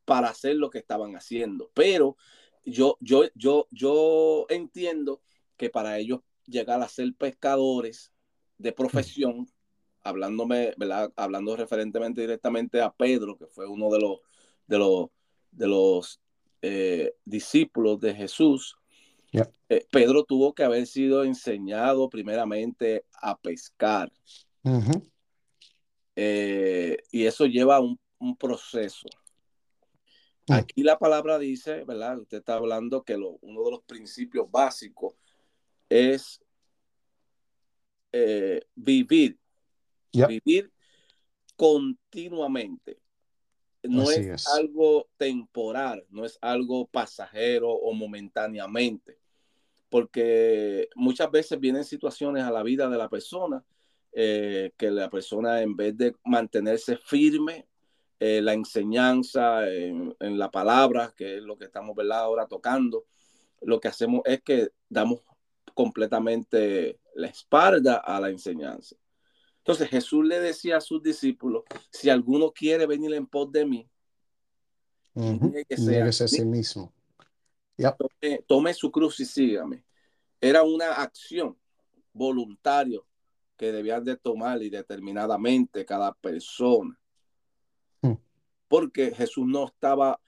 para 0.05 0.29
hacer 0.29 0.57
lo 0.57 0.71
que 0.71 0.79
estaban 0.79 1.15
haciendo. 1.15 1.71
Pero 1.75 2.17
yo, 2.65 2.97
yo, 3.01 3.25
yo, 3.35 3.67
yo 3.71 4.47
entiendo 4.49 5.23
que 5.57 5.71
para 5.71 5.99
ellos 5.99 6.21
llegar 6.47 6.83
a 6.83 6.89
ser 6.89 7.15
pescadores 7.15 8.13
de 8.59 8.73
profesión, 8.73 9.49
hablándome, 10.03 10.75
¿verdad? 10.77 11.13
Hablando 11.17 11.57
referentemente 11.57 12.21
directamente 12.23 12.81
a 12.81 12.93
Pedro, 12.93 13.37
que 13.37 13.47
fue 13.47 13.67
uno 13.67 13.91
de 13.91 14.01
los, 14.01 14.19
de 14.67 14.79
los, 14.79 15.09
de 15.51 15.67
los 15.69 16.21
eh, 16.63 17.15
discípulos 17.25 18.01
de 18.01 18.15
Jesús, 18.15 18.80
eh, 19.33 19.87
Pedro 19.91 20.25
tuvo 20.25 20.55
que 20.55 20.65
haber 20.65 20.87
sido 20.87 21.25
enseñado 21.25 22.09
primeramente 22.09 23.05
a 23.21 23.39
pescar. 23.39 24.13
Eh, 26.17 26.97
y 27.11 27.25
eso 27.25 27.47
lleva 27.47 27.81
un, 27.81 27.99
un 28.19 28.37
proceso. 28.37 29.09
Mm. 30.49 30.53
Aquí 30.53 30.83
la 30.83 30.99
palabra 30.99 31.39
dice, 31.39 31.85
¿verdad? 31.85 32.19
Usted 32.19 32.39
está 32.39 32.55
hablando 32.55 33.03
que 33.05 33.17
lo, 33.17 33.39
uno 33.41 33.65
de 33.65 33.71
los 33.71 33.83
principios 33.83 34.51
básicos 34.51 35.15
es 35.89 36.41
vivir. 38.75 39.39
Vivir 40.13 40.73
continuamente 41.55 43.01
no 43.83 44.11
es, 44.11 44.47
algo 44.49 45.09
temporal, 45.17 46.05
no 46.11 46.25
es 46.25 46.39
algo 46.41 46.87
pasajero 46.87 47.71
o 47.71 47.93
momentáneamente, 47.95 49.19
porque 49.91 50.89
muchas 50.95 51.31
veces 51.31 51.61
vienen 51.61 51.85
situaciones 51.85 52.45
a 52.45 52.51
la 52.51 52.63
vida 52.63 52.89
de 52.89 52.97
la 52.97 53.11
persona 53.11 53.63
eh, 54.13 54.73
que 54.77 54.91
la 54.91 55.11
persona 55.11 55.61
en 55.63 55.77
vez 55.77 55.97
de 55.97 56.17
mantenerse 56.25 56.97
firme 56.97 57.69
eh, 58.19 58.41
la 58.43 58.55
enseñanza 58.55 59.69
en, 59.69 60.15
la 60.21 60.51
palabra, 60.51 61.15
que 61.17 61.39
es 61.39 61.43
lo 61.43 61.57
que 61.57 61.67
estamos 61.67 61.97
ahora 62.13 62.47
tocando, 62.47 63.07
lo 63.63 63.81
que 63.81 63.89
hacemos 63.89 64.23
es 64.25 64.43
que 64.43 64.71
damos 64.89 65.21
completamente 65.75 66.99
la 67.15 67.29
espalda 67.29 67.97
a 67.97 68.21
la 68.21 68.31
enseñanza. 68.31 68.97
Entonces 69.59 69.89
Jesús 69.89 70.25
le 70.27 70.41
decía 70.41 70.79
a 70.79 70.81
sus 70.81 71.03
discípulos, 71.03 71.65
si 71.91 72.11
alguno 72.11 72.53
quiere 72.53 72.87
venir 72.87 73.15
en 73.15 73.27
pos 73.27 73.51
de 73.53 73.65
mí, 73.65 73.89
que 75.69 75.77
ser 75.77 76.03
a 76.03 76.13
sí 76.13 76.45
mismo. 76.45 76.93
Tome, 78.47 78.75
su 78.75 78.91
cruz 78.91 79.21
y 79.21 79.25
sígame. 79.25 79.85
Era 80.41 80.63
una 80.63 80.93
acción 80.95 81.57
voluntaria 82.13 83.01
que 83.57 83.73
debían 83.73 84.05
de 84.05 84.17
tomar 84.17 84.63
y 84.63 84.71
determinadamente 84.71 85.85
cada 85.85 86.13
persona. 86.13 86.99
Hmm. 88.03 88.15
Porque 88.69 89.13
Jesús 89.13 89.47
no 89.47 89.67
estaba 89.67 90.21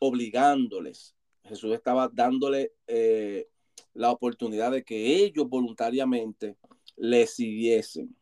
obligándoles, 0.00 1.14
Jesús 1.44 1.72
estaba 1.74 2.08
dándole 2.08 2.72
eh, 2.86 3.48
la 3.92 4.10
oportunidad 4.10 4.72
de 4.72 4.82
que 4.82 5.24
ellos 5.24 5.48
voluntariamente 5.48 6.56
le 6.96 7.26
siguiesen. 7.26 8.16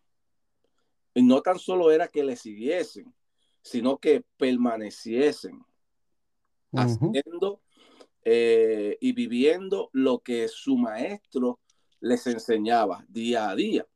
Y 1.15 1.23
no 1.23 1.41
tan 1.43 1.59
solo 1.59 1.91
era 1.91 2.09
que 2.09 2.25
le 2.25 2.37
siguiesen, 2.37 3.13
sino 3.63 3.99
que 3.99 4.25
permaneciesen 4.37 5.65
haciendo 6.73 7.61
eh, 8.25 8.97
y 9.01 9.13
viviendo 9.13 9.91
lo 9.93 10.21
que 10.21 10.49
su 10.49 10.77
maestro 10.77 11.61
les 12.01 12.27
enseñaba 12.27 13.05
día 13.09 13.51
a 13.51 13.57
día. 13.57 13.87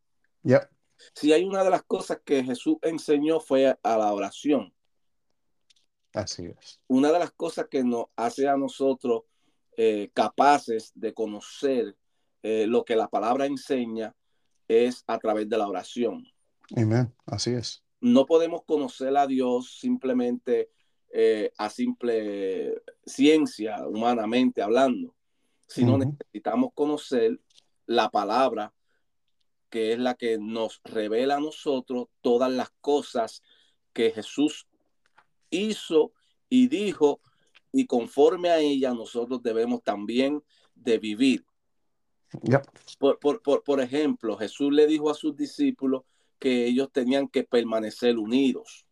Si 1.15 1.33
hay 1.33 1.45
una 1.45 1.63
de 1.63 1.71
las 1.71 1.83
cosas 1.83 2.21
que 2.25 2.43
Jesús 2.43 2.77
enseñó 2.83 3.41
fue 3.41 3.67
a, 3.83 3.99
la 3.99 4.13
oración. 4.13 4.73
Así 6.15 6.47
es. 6.47 6.81
Una 6.87 7.13
de 7.13 7.19
las 7.19 7.33
cosas 7.33 7.67
que 7.69 7.85
nos 7.85 8.07
hace 8.17 8.49
a 8.49 8.57
nosotros 8.57 9.25
eh, 9.77 10.11
capaces 10.15 10.93
de 10.95 11.13
conocer 11.13 11.97
eh, 12.43 12.67
lo 12.67 12.85
que 12.85 12.97
la 12.97 13.09
palabra 13.09 13.45
enseña 13.47 14.15
es 14.69 15.05
a 15.07 15.19
través 15.19 15.49
de 15.49 15.59
la 15.59 15.69
oración. 15.69 16.27
Amén, 16.75 17.15
así 17.27 17.51
es. 17.51 17.85
No 18.01 18.27
podemos 18.27 18.63
conocer 18.65 19.17
a 19.17 19.27
Dios 19.27 19.79
simplemente 19.79 20.71
eh, 21.13 21.53
a 21.57 21.71
simple 21.71 22.83
ciencia, 23.05 23.87
humanamente 23.87 24.63
hablando, 24.63 25.15
sino 25.67 25.99
necesitamos 25.99 26.71
conocer 26.75 27.41
la 27.87 28.11
palabra 28.11 28.73
que 29.71 29.93
es 29.93 29.99
la 29.99 30.15
que 30.15 30.39
nos 30.39 30.81
revela 30.85 31.37
a 31.37 31.41
nosotros 31.41 32.07
todas 32.21 32.51
las 32.51 32.71
cosas 32.81 33.43
que 33.93 34.11
Jesús 34.11 34.67
hizo 35.51 36.13
y 36.49 36.69
dijo 36.69 37.21
y 37.73 37.87
conforme 37.87 38.49
a 38.49 38.59
ella 38.59 38.95
nosotros 38.95 39.43
debemos 39.43 39.83
también 39.83 40.43
de 40.75 40.99
vivir. 40.99 41.45
Por, 42.99 43.19
por, 43.19 43.63
por, 43.63 43.81
ejemplo, 43.81 44.37
Jesús 44.37 44.73
le 44.73 44.87
dijo 44.87 45.11
a 45.11 45.15
sus 45.15 45.37
discípulos 45.37 46.03
que 46.39 46.67
ellos 46.67 46.91
tenían 46.93 47.29
que 47.29 47.45
permanecer 47.45 48.19
unidos. 48.19 48.86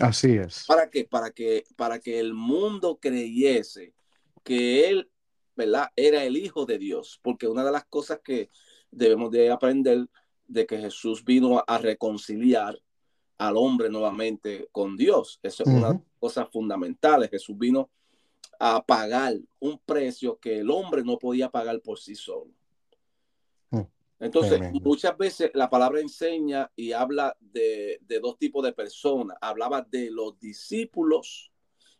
Así 0.00 0.32
es. 0.32 0.64
¿Para 0.66 0.90
qué? 0.90 1.04
Para 1.04 1.30
que, 1.30 1.64
para 1.76 1.98
que 2.00 2.18
el 2.18 2.34
mundo 2.34 2.98
creyese 3.00 3.94
que 4.42 4.88
él, 4.88 5.10
¿verdad? 5.56 5.90
Era 5.96 6.24
el 6.24 6.36
Hijo 6.36 6.66
de 6.66 6.78
Dios. 6.78 7.20
Porque 7.22 7.46
una 7.46 7.64
de 7.64 7.72
las 7.72 7.84
cosas 7.84 8.20
que 8.22 8.50
debemos 8.90 9.30
de 9.30 9.50
aprender 9.50 10.06
de 10.46 10.66
que 10.66 10.78
Jesús 10.78 11.24
vino 11.24 11.62
a 11.66 11.78
reconciliar 11.78 12.78
al 13.38 13.56
hombre 13.56 13.88
nuevamente 13.88 14.68
con 14.72 14.96
Dios. 14.96 15.40
Eso 15.42 15.64
es 15.64 15.68
una 15.68 15.88
de 15.88 15.94
las 15.94 16.02
cosas 16.18 16.48
fundamentales. 16.52 17.30
Jesús 17.30 17.56
vino 17.58 17.90
a 18.58 18.84
pagar 18.84 19.34
un 19.58 19.78
precio 19.84 20.38
que 20.38 20.60
el 20.60 20.70
hombre 20.70 21.02
no 21.02 21.18
podía 21.18 21.50
pagar 21.50 21.80
por 21.80 21.98
sí 21.98 22.14
solo. 22.14 22.50
Entonces, 24.20 24.60
muchas 24.82 25.16
veces 25.18 25.50
la 25.54 25.68
palabra 25.68 26.00
enseña 26.00 26.70
y 26.76 26.92
habla 26.92 27.36
de, 27.40 28.00
dos 28.22 28.38
tipos 28.38 28.64
de 28.64 28.72
personas. 28.72 29.36
Hablaba 29.40 29.82
de 29.82 30.10
los 30.10 30.38
discípulos 30.38 31.52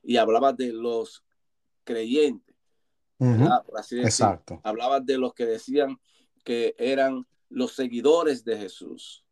y 0.03 0.17
hablaba 0.17 0.53
de 0.53 0.73
los 0.73 1.25
creyentes. 1.83 2.55
Exacto. 3.19 4.61
Hablaba 4.63 5.01
de 5.01 5.19
los 5.19 5.35
que 5.35 5.47
decían 5.47 5.99
que 6.45 6.75
eran 6.79 7.27
los 7.49 7.73
seguidores 7.73 8.45
de 8.45 8.59
Jesús. 8.59 9.25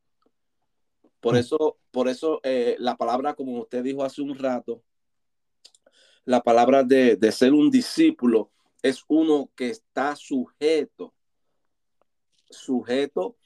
Por 1.20 1.34
mm. 1.34 1.38
eso, 1.38 1.78
por 1.90 2.08
eso 2.08 2.40
eh, 2.42 2.76
la 2.78 2.96
palabra, 2.96 3.34
como 3.34 3.60
usted 3.60 3.82
dijo 3.82 4.04
hace 4.04 4.22
un 4.22 4.36
rato, 4.36 4.82
la 6.24 6.40
palabra 6.40 6.82
de, 6.82 7.16
de 7.16 7.32
ser 7.32 7.52
un 7.52 7.70
discípulo 7.70 8.50
es 8.82 9.04
uno 9.08 9.50
que 9.54 9.70
está 9.70 10.16
sujeto 10.16 11.14
sujeto 12.52 13.36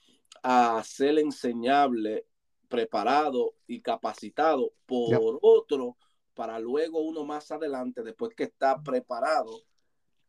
a 0.42 0.82
ser 0.84 1.18
enseñable, 1.18 2.26
preparado 2.68 3.54
y 3.66 3.80
capacitado 3.80 4.72
por 4.86 5.38
otro 5.42 5.96
para 6.34 6.58
luego 6.58 7.00
uno 7.00 7.24
más 7.24 7.50
adelante, 7.50 8.02
después 8.02 8.34
que 8.34 8.44
está 8.44 8.82
preparado, 8.82 9.62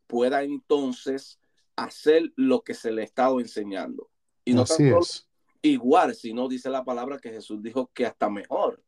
pueda 0.07 0.41
entonces 0.41 1.37
hacer 1.75 2.31
lo 2.37 2.61
que 2.61 2.73
se 2.73 2.91
le 2.91 3.01
ha 3.01 3.05
estado 3.05 3.41
enseñando. 3.41 4.09
Y 4.45 4.53
no 4.53 4.61
Así 4.61 4.87
es. 4.87 5.27
igual, 5.61 6.15
sino 6.15 6.47
dice 6.47 6.69
la 6.69 6.85
palabra 6.85 7.19
que 7.19 7.29
Jesús 7.29 7.61
dijo 7.61 7.91
que 7.93 8.05
hasta 8.05 8.29
mejor. 8.29 8.81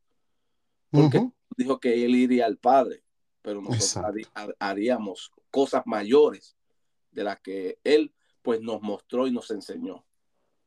Porque 0.89 1.29
dijo 1.57 1.79
que 1.79 2.05
él 2.05 2.15
iría 2.15 2.45
al 2.45 2.57
Padre, 2.57 3.03
pero 3.41 3.61
nosotros 3.61 4.15
haríamos 4.57 5.31
cosas 5.51 5.83
mayores 5.85 6.55
de 7.11 7.23
las 7.25 7.39
que 7.41 7.79
él 7.83 8.13
pues 8.41 8.61
nos 8.61 8.81
mostró 8.81 9.27
y 9.27 9.31
nos 9.31 9.49
enseñó. 9.51 10.03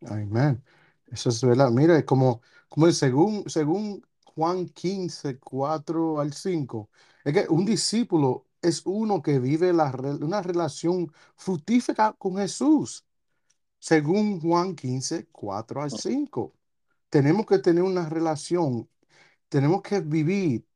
Amén. 0.06 0.62
Eso 1.06 1.28
es 1.28 1.42
verdad. 1.42 1.70
Mira, 1.70 2.04
como, 2.04 2.42
como 2.68 2.90
según, 2.92 3.48
según 3.48 4.04
Juan 4.34 4.68
15, 4.68 5.38
4 5.38 6.20
al 6.20 6.32
5. 6.32 6.90
Es 7.24 7.32
que 7.34 7.46
un 7.48 7.64
discípulo 7.64 8.46
es 8.62 8.82
uno 8.86 9.22
que 9.22 9.38
vive 9.38 9.72
la, 9.72 9.90
una 10.20 10.42
relación 10.42 11.12
fructífera 11.36 12.14
con 12.18 12.36
Jesús, 12.36 13.04
según 13.78 14.40
Juan 14.40 14.74
15, 14.76 15.26
4 15.32 15.82
al 15.82 15.90
5. 15.90 16.54
Tenemos 17.10 17.46
que 17.46 17.58
tener 17.58 17.82
una 17.84 18.08
relación, 18.08 18.88
tenemos 19.48 19.82
que 19.82 20.00
vivir 20.00 20.66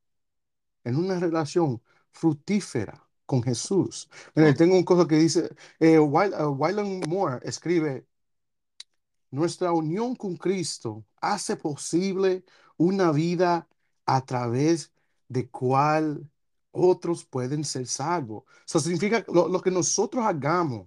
en 0.85 0.97
una 0.97 1.19
relación 1.21 1.83
fructífera 2.11 3.06
con 3.27 3.43
Jesús. 3.43 4.09
Mira, 4.35 4.55
tengo 4.55 4.77
un 4.77 4.85
cosa 4.85 5.07
que 5.07 5.17
dice, 5.17 5.55
eh, 5.81 5.99
uh, 5.99 6.09
Moore 7.09 7.41
escribe, 7.45 8.07
nuestra 9.31 9.73
unión 9.73 10.17
con 10.17 10.37
Cristo 10.37 11.05
hace 11.21 11.57
posible 11.57 12.45
una 12.77 13.13
vida 13.13 13.69
a 14.07 14.25
través 14.25 14.93
de 15.29 15.49
cual 15.51 16.29
otros 16.71 17.25
pueden 17.25 17.65
ser 17.65 17.87
salvos. 17.87 18.45
Eso 18.67 18.81
significa 18.81 19.25
lo, 19.29 19.49
lo 19.49 19.61
que 19.61 19.71
nosotros 19.71 20.25
hagamos, 20.25 20.87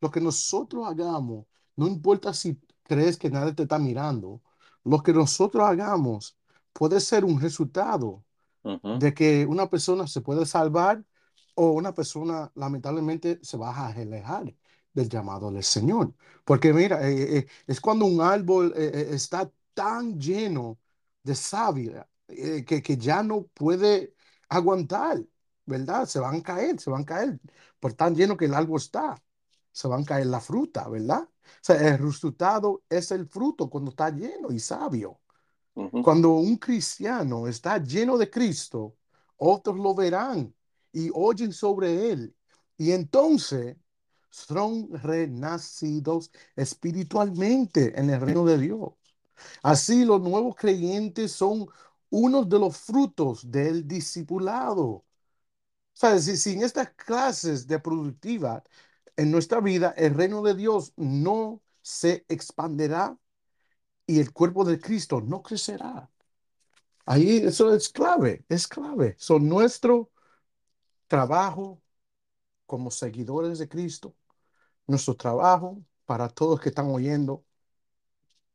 lo 0.00 0.10
que 0.10 0.20
nosotros 0.20 0.86
hagamos, 0.86 1.46
no 1.76 1.86
importa 1.86 2.32
si 2.34 2.58
crees 2.84 3.16
que 3.16 3.30
nadie 3.30 3.52
te 3.52 3.62
está 3.64 3.78
mirando, 3.78 4.42
lo 4.84 5.02
que 5.02 5.12
nosotros 5.12 5.64
hagamos 5.64 6.36
puede 6.72 7.00
ser 7.00 7.24
un 7.24 7.40
resultado 7.40 8.24
de 8.98 9.14
que 9.14 9.46
una 9.46 9.68
persona 9.70 10.06
se 10.06 10.20
puede 10.20 10.46
salvar 10.46 11.04
o 11.60 11.72
una 11.72 11.92
persona 11.94 12.50
lamentablemente 12.54 13.38
se 13.42 13.58
va 13.58 13.70
a 13.70 13.88
alejar 13.88 14.54
del 14.94 15.08
llamado 15.10 15.50
del 15.52 15.62
Señor. 15.62 16.14
Porque 16.42 16.72
mira, 16.72 17.06
eh, 17.06 17.38
eh, 17.38 17.46
es 17.66 17.80
cuando 17.82 18.06
un 18.06 18.20
árbol 18.22 18.72
eh, 18.74 19.10
está 19.12 19.50
tan 19.74 20.18
lleno 20.18 20.78
de 21.22 21.34
savia 21.34 22.08
que, 22.26 22.82
que 22.82 22.96
ya 22.96 23.22
no 23.22 23.42
puede 23.48 24.14
aguantar, 24.48 25.22
¿verdad? 25.66 26.06
Se 26.06 26.18
van 26.18 26.36
a 26.36 26.42
caer, 26.42 26.80
se 26.80 26.88
van 26.90 27.02
a 27.02 27.04
caer 27.04 27.40
por 27.78 27.92
tan 27.92 28.14
lleno 28.14 28.36
que 28.38 28.46
el 28.46 28.54
árbol 28.54 28.80
está. 28.80 29.22
Se 29.72 29.86
van 29.86 30.02
a 30.02 30.04
caer 30.06 30.26
la 30.26 30.40
fruta, 30.40 30.88
¿verdad? 30.88 31.22
O 31.22 31.28
sea, 31.60 31.76
el 31.76 31.98
resultado 31.98 32.82
es 32.88 33.10
el 33.10 33.26
fruto 33.28 33.68
cuando 33.68 33.90
está 33.90 34.08
lleno 34.10 34.50
y 34.50 34.60
sabio. 34.60 35.20
Cuando 36.02 36.30
un 36.30 36.56
cristiano 36.56 37.46
está 37.48 37.78
lleno 37.78 38.16
de 38.18 38.30
Cristo, 38.30 38.96
otros 39.36 39.76
lo 39.78 39.94
verán 39.94 40.54
y 40.92 41.10
oyen 41.14 41.52
sobre 41.52 42.10
él. 42.10 42.34
Y 42.76 42.92
entonces 42.92 43.76
son 44.30 44.88
renacidos 44.92 46.30
espiritualmente 46.56 47.98
en 47.98 48.10
el 48.10 48.20
reino 48.20 48.44
de 48.44 48.58
Dios. 48.58 48.92
Así 49.62 50.04
los 50.04 50.20
nuevos 50.20 50.54
creyentes 50.56 51.32
son 51.32 51.66
unos 52.10 52.48
de 52.48 52.58
los 52.58 52.76
frutos 52.76 53.50
del 53.50 53.86
discipulado. 53.86 54.84
O 54.84 55.04
sea, 55.92 56.18
si, 56.18 56.36
sin 56.36 56.62
estas 56.62 56.90
clases 56.94 57.66
de 57.66 57.78
productividad 57.78 58.64
en 59.16 59.30
nuestra 59.30 59.60
vida, 59.60 59.94
el 59.96 60.14
reino 60.14 60.42
de 60.42 60.54
Dios 60.54 60.92
no 60.96 61.62
se 61.82 62.24
expanderá 62.28 63.16
y 64.06 64.20
el 64.20 64.32
cuerpo 64.32 64.64
de 64.64 64.78
Cristo 64.80 65.20
no 65.20 65.42
crecerá. 65.42 66.10
Ahí 67.06 67.38
eso 67.38 67.74
es 67.74 67.88
clave, 67.88 68.44
es 68.48 68.66
clave. 68.66 69.14
Son 69.18 69.48
nuestro 69.48 70.10
trabajo 71.10 71.82
como 72.66 72.90
seguidores 72.92 73.58
de 73.58 73.68
Cristo, 73.68 74.14
nuestro 74.86 75.16
trabajo 75.16 75.82
para 76.06 76.28
todos 76.28 76.60
que 76.60 76.70
están 76.70 76.86
oyendo, 76.90 77.44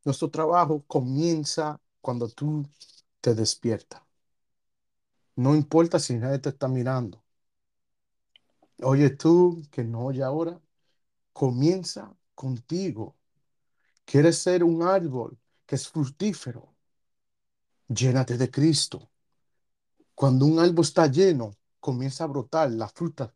nuestro 0.05 0.29
trabajo 0.31 0.83
comienza 0.87 1.81
cuando 1.99 2.29
tú 2.29 2.65
te 3.19 3.35
despiertas. 3.35 4.01
No 5.35 5.55
importa 5.55 5.99
si 5.99 6.15
nadie 6.15 6.39
te 6.39 6.49
está 6.49 6.67
mirando. 6.67 7.23
Oye 8.81 9.09
tú 9.09 9.61
que 9.71 9.83
no 9.83 10.05
oye 10.05 10.23
ahora, 10.23 10.61
comienza 11.33 12.15
contigo. 12.35 13.15
Quieres 14.05 14.37
ser 14.39 14.63
un 14.63 14.83
árbol 14.83 15.37
que 15.65 15.75
es 15.75 15.89
fructífero. 15.89 16.73
Llénate 17.89 18.37
de 18.37 18.49
Cristo. 18.51 19.09
Cuando 20.15 20.45
un 20.45 20.59
árbol 20.59 20.85
está 20.85 21.07
lleno, 21.07 21.51
comienza 21.85 22.23
a 22.23 22.27
brotar, 22.27 22.71
las 22.71 22.91
frutas 22.93 23.31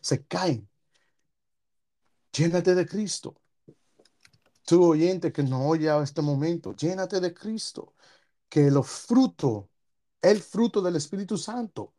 se 0.00 0.24
caen. 0.26 0.66
Llénate 2.32 2.74
de 2.74 2.86
Cristo. 2.86 3.34
Tu 4.64 4.82
oyente 4.82 5.32
que 5.32 5.42
no 5.42 5.66
oye 5.68 5.90
a 5.90 6.02
este 6.02 6.22
momento, 6.22 6.74
llénate 6.74 7.20
de 7.20 7.34
Cristo. 7.34 7.94
Que 8.48 8.70
los 8.70 8.88
frutos, 8.88 9.66
el 10.22 10.42
fruto 10.42 10.80
del 10.82 10.96
Espíritu 10.96 11.36
Santo, 11.38 11.94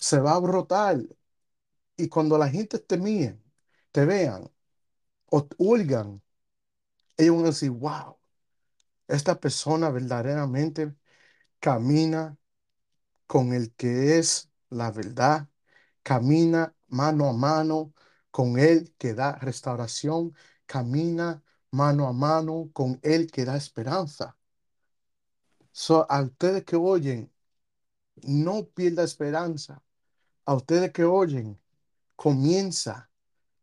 se 0.00 0.20
va 0.20 0.34
a 0.34 0.38
brotar. 0.40 0.98
Y 1.96 2.08
cuando 2.08 2.36
la 2.38 2.48
gente 2.48 2.78
te 2.80 2.98
mire, 2.98 3.40
te 3.92 4.04
vean 4.04 4.50
o 5.30 5.48
oigan, 5.58 6.22
ellos 7.16 7.36
van 7.36 7.44
a 7.46 7.48
decir, 7.48 7.70
wow, 7.70 8.18
esta 9.08 9.40
persona 9.40 9.90
verdaderamente 9.90 10.94
camina 11.60 12.38
con 13.26 13.52
el 13.54 13.72
que 13.74 14.18
es 14.18 14.49
la 14.70 14.90
verdad, 14.90 15.48
camina 16.02 16.74
mano 16.88 17.28
a 17.28 17.32
mano 17.32 17.94
con 18.30 18.58
el 18.58 18.94
que 18.98 19.14
da 19.14 19.32
restauración, 19.38 20.34
camina 20.66 21.42
mano 21.70 22.06
a 22.08 22.12
mano 22.12 22.70
con 22.72 22.98
el 23.02 23.30
que 23.30 23.44
da 23.44 23.56
esperanza. 23.56 24.36
So, 25.72 26.06
a 26.10 26.22
ustedes 26.22 26.64
que 26.64 26.76
oyen, 26.76 27.32
no 28.22 28.66
pierda 28.68 29.04
esperanza. 29.04 29.82
A 30.44 30.54
ustedes 30.54 30.92
que 30.92 31.04
oyen, 31.04 31.60
comienza 32.16 33.10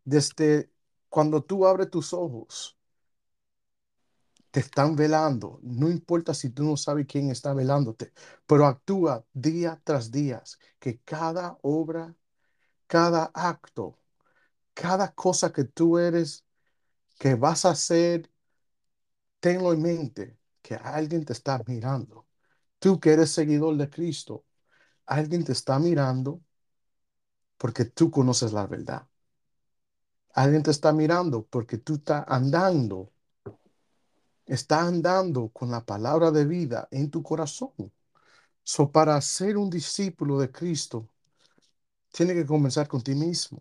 desde 0.06 0.72
cuando 1.10 1.44
tú 1.44 1.68
abres 1.68 1.90
tus 1.90 2.14
ojos 2.14 2.77
están 4.60 4.96
velando. 4.96 5.60
No 5.64 5.90
importa 5.90 6.34
si 6.34 6.50
tú 6.50 6.64
no 6.64 6.78
sabes 6.78 7.06
quién 7.08 7.32
está 7.32 7.54
velándote, 7.54 8.14
pero 8.46 8.66
actúa 8.66 9.26
día 9.34 9.82
tras 9.84 10.12
día, 10.12 10.44
que 10.80 11.00
cada 11.02 11.58
obra, 11.62 12.16
cada 12.88 13.32
acto, 13.34 14.00
cada 14.74 15.14
cosa 15.14 15.52
que 15.54 15.66
tú 15.66 15.98
eres, 15.98 16.46
que 17.20 17.36
vas 17.36 17.66
a 17.66 17.72
hacer, 17.72 18.32
tenlo 19.40 19.74
en 19.74 19.82
mente 19.82 20.38
que 20.62 20.76
alguien 20.76 21.26
te 21.26 21.34
está 21.34 21.62
mirando. 21.68 22.28
Tú 22.80 23.00
que 23.00 23.14
eres 23.14 23.32
seguidor 23.32 23.78
de 23.78 23.90
Cristo, 23.90 24.46
alguien 25.06 25.44
te 25.44 25.54
está 25.54 25.80
mirando 25.80 26.42
porque 27.58 27.86
tú 27.86 28.12
conoces 28.12 28.54
la 28.54 28.68
verdad. 28.68 29.08
Alguien 30.34 30.64
te 30.64 30.72
está 30.72 30.94
mirando 30.94 31.46
porque 31.46 31.78
tú 31.78 31.96
estás 31.96 32.24
andando 32.28 33.12
está 34.48 34.82
andando 34.84 35.50
con 35.50 35.72
la 35.72 35.86
palabra 35.86 36.32
de 36.32 36.46
vida 36.46 36.88
en 36.92 37.10
tu 37.12 37.24
corazón. 37.24 37.74
So, 38.64 38.92
para 38.92 39.20
ser 39.22 39.58
un 39.58 39.70
discípulo 39.70 40.40
de 40.40 40.52
Cristo, 40.52 41.10
tiene 42.12 42.34
que 42.34 42.46
comenzar 42.46 42.88
con 42.90 43.02
ti 43.02 43.16
mismo. 43.16 43.60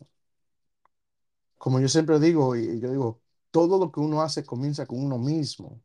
Como 1.58 1.80
yo 1.80 1.88
siempre 1.88 2.18
digo, 2.20 2.54
y 2.56 2.80
yo 2.80 2.90
digo, 2.90 3.22
todo 3.50 3.78
lo 3.78 3.90
que 3.92 4.00
uno 4.00 4.22
hace 4.22 4.44
comienza 4.44 4.86
con 4.86 5.02
uno 5.04 5.18
mismo. 5.18 5.82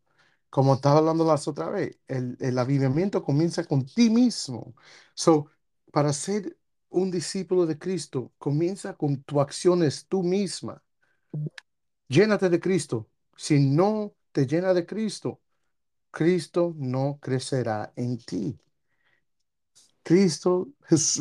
Como 0.49 0.73
estaba 0.75 0.99
hablando 0.99 1.25
las 1.25 1.47
otra 1.47 1.69
vez, 1.69 1.97
el, 2.07 2.37
el 2.41 2.57
avivamiento 2.59 3.23
comienza 3.23 3.63
con 3.65 3.85
ti 3.85 4.09
mismo. 4.09 4.75
So, 5.15 5.47
para 5.91 6.11
ser 6.13 6.57
un 6.89 7.09
discípulo 7.11 7.65
de 7.65 7.79
Cristo, 7.79 8.33
comienza 8.37 8.95
con 8.97 9.23
tus 9.23 9.39
acciones 9.39 10.07
tú 10.07 10.23
misma. 10.23 10.83
Llénate 12.09 12.49
de 12.49 12.59
Cristo. 12.59 13.09
Si 13.35 13.59
no 13.59 14.13
te 14.31 14.45
llena 14.47 14.73
de 14.73 14.85
Cristo, 14.85 15.41
Cristo 16.11 16.73
no 16.77 17.19
crecerá 17.21 17.93
en 17.97 18.17
ti. 18.19 18.59
Cristo, 20.03 20.69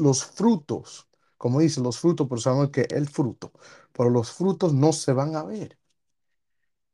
los 0.01 0.25
frutos, 0.25 1.09
como 1.37 1.61
dice, 1.61 1.81
los 1.81 1.99
frutos, 1.99 2.27
pero 2.29 2.41
sabemos 2.41 2.71
que 2.71 2.83
el 2.91 3.09
fruto, 3.09 3.53
pero 3.93 4.11
los 4.11 4.31
frutos 4.33 4.75
no 4.75 4.93
se 4.93 5.13
van 5.13 5.37
a 5.37 5.45
ver. 5.45 5.79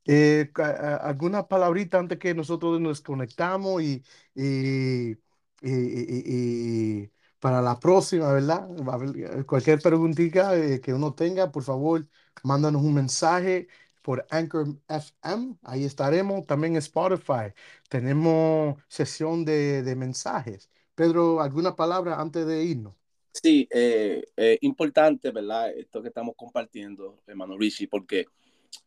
Eh, 0.09 0.53
¿Alguna 1.01 1.49
palabrita 1.49 1.99
antes 1.99 2.19
que 2.19 2.33
nosotros 2.35 2.81
nos 2.81 3.01
conectamos 3.01 3.83
y, 3.83 4.05
y, 4.35 5.17
y, 5.63 7.11
para 7.41 7.61
la 7.61 7.79
próxima, 7.81 8.33
¿verdad? 8.33 8.69
Cualquier 9.47 9.81
preguntita 9.81 10.57
eh, 10.57 10.81
que 10.81 10.95
uno 10.95 11.15
tenga, 11.15 11.51
por 11.51 11.65
favor, 11.65 12.07
mándanos 12.45 12.83
un 12.83 12.95
mensaje 12.95 13.67
por 14.07 14.25
Anchor 14.31 14.69
FM, 14.89 15.57
ahí 15.63 15.83
estaremos, 15.83 16.47
también 16.47 16.77
Spotify. 16.77 17.53
Tenemos 17.89 18.81
sesión 18.87 19.45
de, 19.45 19.83
de 19.83 19.97
mensajes. 19.97 20.71
Pedro, 20.95 21.41
¿alguna 21.41 21.75
palabra 21.75 22.21
antes 22.21 22.47
de 22.47 22.63
irnos? 22.63 22.95
Sí, 23.33 23.67
eh, 23.69 24.23
eh, 24.37 24.59
importante, 24.61 25.33
¿verdad? 25.33 25.73
Esto 25.77 26.03
que 26.03 26.09
estamos 26.09 26.37
compartiendo, 26.37 27.21
hermano 27.27 27.59
Richie, 27.59 27.89
porque 27.89 28.27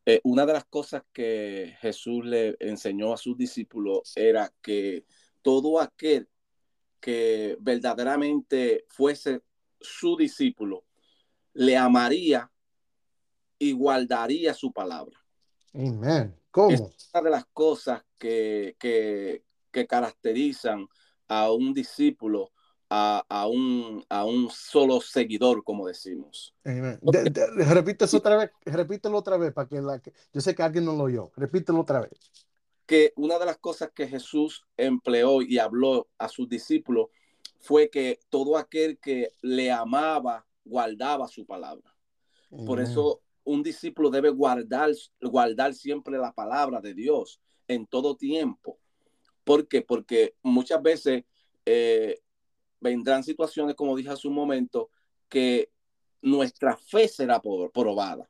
eh, 0.06 0.22
una 0.24 0.46
de 0.46 0.54
las 0.54 0.64
cosas 0.64 1.04
que 1.12 1.76
Jesús 1.82 2.24
le 2.24 2.56
enseñó 2.62 3.12
a 3.12 3.18
sus 3.18 3.38
discípulos 3.38 4.14
era 4.16 4.50
que 4.62 5.04
todo 5.42 5.82
aquel 5.82 6.30
que 7.02 7.58
verdaderamente 7.60 8.86
fuese 8.88 9.42
su 9.82 10.16
discípulo, 10.16 10.86
le 11.56 11.76
amaría 11.76 12.50
y 13.60 13.74
guardaría 13.74 14.54
su 14.54 14.72
palabra. 14.72 15.24
Amén. 15.74 16.36
¿Cómo? 16.50 16.72
Es 16.72 16.82
una 17.14 17.24
de 17.24 17.30
las 17.30 17.46
cosas 17.54 18.04
que, 18.18 18.76
que, 18.80 19.44
que 19.72 19.86
caracterizan 19.86 20.88
a 21.28 21.52
un 21.52 21.74
discípulo, 21.74 22.52
a, 22.90 23.24
a, 23.30 23.46
un, 23.48 24.04
a 24.10 24.26
un 24.26 24.50
solo 24.50 25.00
seguidor, 25.00 25.64
como 25.64 25.88
decimos. 25.88 26.56
Amen. 26.64 26.98
De, 27.04 27.24
de, 27.26 27.66
repítelo 27.66 28.18
otra 28.18 28.38
vez, 28.38 28.52
repítelo 28.66 29.18
otra 29.18 29.38
vez 29.38 29.54
para 29.54 29.68
que 29.68 29.82
la 29.82 30.00
que 30.00 30.12
yo 30.34 30.42
sé 30.42 30.56
que 30.56 30.64
alguien 30.64 30.86
no 30.86 30.94
lo 30.94 31.04
oyó. 31.04 31.32
Repítelo 31.36 31.82
otra 31.82 32.02
vez. 32.02 32.12
Que 32.88 33.14
una 33.16 33.38
de 33.38 33.46
las 33.46 33.58
cosas 33.60 33.92
que 33.94 34.08
Jesús 34.08 34.66
empleó 34.76 35.44
y 35.44 35.60
habló 35.60 36.08
a 36.18 36.28
sus 36.28 36.50
discípulos 36.50 37.10
fue 37.60 37.92
que 37.92 38.20
todo 38.30 38.58
aquel 38.58 38.98
que 38.98 39.34
le 39.42 39.72
amaba 39.72 40.48
guardaba 40.66 41.28
su 41.28 41.46
palabra. 41.46 41.94
Amen. 42.52 42.66
Por 42.66 42.80
eso 42.80 43.22
un 43.50 43.64
discípulo 43.64 44.12
debe 44.12 44.30
guardar, 44.30 44.92
guardar 45.20 45.74
siempre 45.74 46.20
la 46.20 46.32
palabra 46.32 46.82
de 46.82 46.94
Dios 46.94 47.42
en 47.68 47.88
todo 47.88 48.16
tiempo. 48.16 48.78
¿Por 49.44 49.68
qué? 49.68 49.82
Porque 49.82 50.36
muchas 50.44 50.82
veces 50.84 51.24
eh, 51.66 52.20
vendrán 52.80 53.24
situaciones, 53.24 53.76
como 53.76 53.96
dije 53.96 54.10
hace 54.10 54.28
un 54.28 54.36
momento, 54.36 54.92
que 55.28 55.72
nuestra 56.22 56.78
fe 56.78 57.08
será 57.08 57.42
probada. 57.42 58.30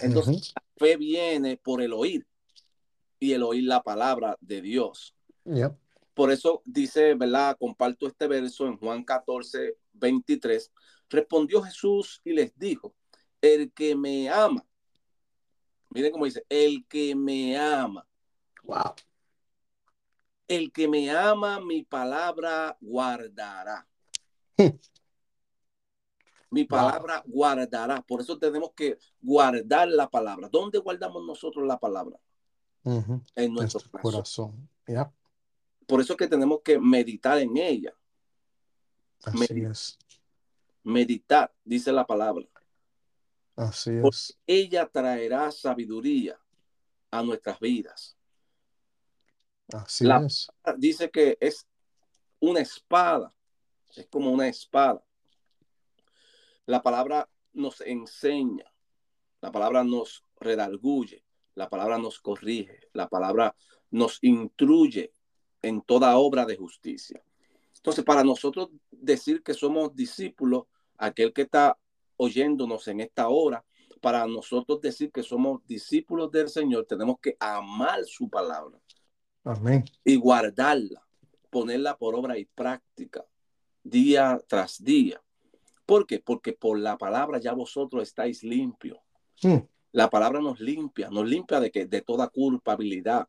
Entonces, 0.00 0.36
uh 0.36 0.38
-huh. 0.38 0.52
la 0.54 0.62
fe 0.78 0.96
viene 0.96 1.58
por 1.58 1.82
el 1.82 1.92
oír 1.92 2.26
y 3.18 3.32
el 3.32 3.42
oír 3.42 3.64
la 3.64 3.82
palabra 3.82 4.38
de 4.40 4.62
Dios. 4.62 5.14
Por 6.14 6.32
eso 6.32 6.62
dice, 6.64 7.14
¿verdad? 7.14 7.58
Comparto 7.58 8.06
este 8.06 8.26
verso 8.26 8.66
en 8.66 8.78
Juan 8.78 9.04
14, 9.04 9.76
23. 9.92 10.72
Respondió 11.10 11.60
Jesús 11.62 12.22
y 12.24 12.32
les 12.32 12.58
dijo, 12.58 12.94
el 13.54 13.72
que 13.72 13.94
me 13.94 14.28
ama, 14.28 14.64
miren 15.90 16.12
cómo 16.12 16.24
dice, 16.24 16.44
el 16.48 16.86
que 16.86 17.14
me 17.14 17.56
ama. 17.58 18.06
Wow. 18.62 18.94
El 20.48 20.72
que 20.72 20.86
me 20.88 21.10
ama, 21.10 21.60
mi 21.60 21.82
palabra 21.82 22.76
guardará. 22.80 23.86
mi 26.50 26.64
palabra 26.64 27.22
wow. 27.26 27.34
guardará. 27.34 28.02
Por 28.02 28.20
eso 28.20 28.38
tenemos 28.38 28.72
que 28.74 28.98
guardar 29.20 29.88
la 29.88 30.08
palabra. 30.08 30.48
¿Dónde 30.48 30.78
guardamos 30.78 31.24
nosotros 31.24 31.66
la 31.66 31.78
palabra? 31.78 32.18
Uh 32.84 33.00
-huh. 33.00 33.22
En 33.34 33.54
nuestro 33.54 33.80
corazón. 33.90 34.12
corazón. 34.12 34.68
Yeah. 34.86 35.12
Por 35.86 36.00
eso 36.00 36.16
que 36.16 36.28
tenemos 36.28 36.60
que 36.62 36.78
meditar 36.78 37.38
en 37.38 37.56
ella. 37.56 37.94
Así 39.24 39.62
es. 39.62 39.98
Meditar, 40.82 41.52
dice 41.64 41.90
la 41.92 42.06
palabra. 42.06 42.46
Así 43.56 43.90
Porque 44.00 44.16
es. 44.16 44.38
ella 44.46 44.86
traerá 44.86 45.50
sabiduría 45.50 46.38
a 47.10 47.22
nuestras 47.22 47.58
vidas. 47.58 48.16
Así 49.72 50.04
la, 50.04 50.24
es. 50.24 50.48
Dice 50.76 51.10
que 51.10 51.36
es 51.40 51.66
una 52.38 52.60
espada, 52.60 53.34
es 53.96 54.06
como 54.08 54.30
una 54.30 54.46
espada. 54.46 55.02
La 56.66 56.82
palabra 56.82 57.28
nos 57.52 57.80
enseña, 57.80 58.70
la 59.40 59.50
palabra 59.50 59.82
nos 59.82 60.24
redarguye, 60.38 61.24
la 61.54 61.68
palabra 61.68 61.98
nos 61.98 62.20
corrige, 62.20 62.80
la 62.92 63.08
palabra 63.08 63.56
nos 63.90 64.18
instruye 64.22 65.12
en 65.62 65.80
toda 65.80 66.16
obra 66.18 66.44
de 66.44 66.56
justicia. 66.56 67.22
Entonces, 67.74 68.04
para 68.04 68.22
nosotros 68.24 68.68
decir 68.90 69.42
que 69.42 69.54
somos 69.54 69.94
discípulos, 69.94 70.64
aquel 70.98 71.32
que 71.32 71.42
está 71.42 71.78
oyéndonos 72.16 72.88
en 72.88 73.00
esta 73.00 73.28
hora, 73.28 73.64
para 74.00 74.26
nosotros 74.26 74.80
decir 74.80 75.10
que 75.10 75.22
somos 75.22 75.66
discípulos 75.66 76.30
del 76.30 76.48
Señor, 76.48 76.86
tenemos 76.86 77.18
que 77.20 77.36
amar 77.40 78.04
su 78.04 78.28
palabra. 78.28 78.78
Amén. 79.44 79.84
Y 80.04 80.16
guardarla, 80.16 81.02
ponerla 81.50 81.96
por 81.96 82.14
obra 82.14 82.38
y 82.38 82.44
práctica, 82.44 83.24
día 83.82 84.40
tras 84.46 84.82
día. 84.82 85.22
¿Por 85.84 86.06
qué? 86.06 86.18
Porque 86.18 86.52
por 86.52 86.78
la 86.78 86.98
palabra 86.98 87.38
ya 87.38 87.52
vosotros 87.52 88.02
estáis 88.02 88.42
limpios. 88.42 88.98
Mm. 89.42 89.58
La 89.92 90.10
palabra 90.10 90.40
nos 90.40 90.60
limpia, 90.60 91.08
nos 91.10 91.26
limpia 91.26 91.60
de, 91.60 91.70
que, 91.70 91.86
de 91.86 92.02
toda 92.02 92.28
culpabilidad, 92.28 93.28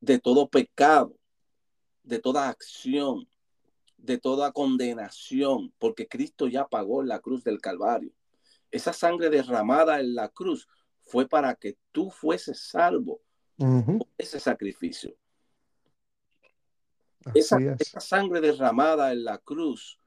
de 0.00 0.18
todo 0.18 0.48
pecado, 0.48 1.16
de 2.02 2.18
toda 2.18 2.48
acción, 2.48 3.26
de 4.02 4.18
toda 4.18 4.52
condenación, 4.52 5.72
porque 5.78 6.08
Cristo 6.08 6.48
ya 6.48 6.66
pagó 6.66 7.02
en 7.02 7.08
la 7.08 7.20
cruz 7.20 7.44
del 7.44 7.60
Calvario. 7.60 8.12
Esa 8.70 8.92
sangre 8.92 9.30
derramada 9.30 10.00
en 10.00 10.14
la 10.14 10.28
cruz 10.28 10.68
fue 11.02 11.28
para 11.28 11.54
que 11.54 11.76
tú 11.92 12.10
fueses 12.10 12.58
salvo 12.60 13.20
uh 13.58 13.64
-huh. 13.64 14.06
ese 14.18 14.40
sacrificio. 14.40 15.14
Así 17.24 17.38
Esa, 17.38 17.58
es. 17.58 17.80
esa, 17.80 18.00
sangre 18.00 18.40
derramada 18.40 19.12
en 19.12 19.22
la 19.24 19.38
cruz 19.38 19.98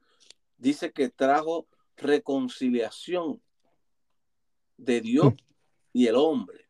dice 0.58 0.92
que 0.92 1.08
trajo 1.08 1.66
reconciliación 1.96 3.40
de 4.76 5.00
Dios 5.00 5.32
Mm. 5.32 5.36
y 5.94 6.06
el 6.08 6.16
hombre. 6.16 6.68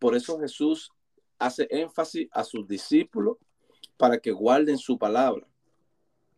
Por 0.00 0.16
eso 0.16 0.40
Jesús 0.40 0.90
hace 1.38 1.68
énfasis 1.70 2.26
a 2.32 2.42
sus 2.42 2.66
discípulos 2.66 3.36
para 3.96 4.18
que 4.18 4.32
guarden 4.32 4.78
su 4.78 4.98
palabra, 4.98 5.46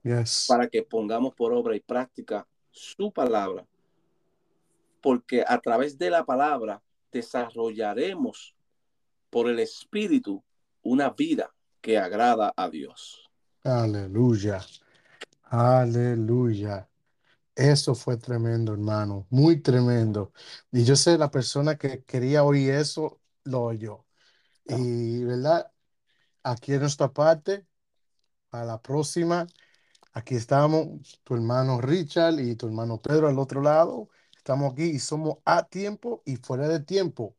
Yes. 0.03 0.47
para 0.49 0.69
que 0.69 0.83
pongamos 0.83 1.33
por 1.35 1.53
obra 1.53 1.77
y 1.77 1.81
práctica 1.81 2.47
su 2.71 3.12
palabra, 3.12 3.65
porque 5.01 5.45
a 5.47 5.59
través 5.61 5.97
de 5.97 6.11
la 6.11 6.25
palabra 6.25 6.83
desarrollaremos 7.12 8.55
por 9.31 9.49
el 9.49 9.61
Espíritu 9.61 10.43
una 10.83 11.11
vida 11.11 11.55
que 11.81 11.99
agrada 11.99 12.53
a 12.57 12.69
Dios. 12.69 13.31
Aleluya. 13.65 14.61
Aleluya. 15.45 16.88
Eso 17.55 17.95
fue 17.95 18.17
tremendo, 18.17 18.73
hermano. 18.73 19.27
Muy 19.31 19.61
tremendo. 19.61 20.33
Y 20.71 20.85
yo 20.85 20.97
sé, 20.97 21.19
la 21.19 21.31
persona 21.31 21.77
que 21.77 22.03
quería 22.05 22.45
oír 22.45 22.73
eso, 22.73 23.21
lo 23.45 23.62
oyó. 23.65 24.05
Y, 24.65 25.25
¿verdad? 25.25 25.71
Aquí 26.43 26.73
en 26.73 26.81
nuestra 26.81 27.12
parte, 27.12 27.67
a 28.51 28.65
la 28.65 28.81
próxima, 28.81 29.47
aquí 30.12 30.35
estamos, 30.35 31.20
tu 31.25 31.35
hermano 31.35 31.81
Richard 31.81 32.38
y 32.40 32.57
tu 32.57 32.66
hermano 32.66 33.01
Pedro 33.01 33.29
al 33.29 33.38
otro 33.38 33.62
lado. 33.62 34.09
Estamos 34.37 34.72
aquí 34.72 34.85
y 34.85 34.98
somos 34.98 35.38
a 35.44 35.64
tiempo 35.64 36.22
y 36.25 36.37
fuera 36.37 36.68
de 36.68 36.81
tiempo. 36.81 37.37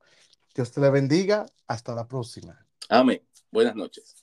Dios 0.55 0.71
te 0.71 0.81
le 0.81 0.89
bendiga. 0.89 1.45
Hasta 1.67 1.95
la 1.95 2.07
próxima. 2.07 2.65
Amén. 2.89 3.21
Buenas 3.51 3.75
noches. 3.75 4.22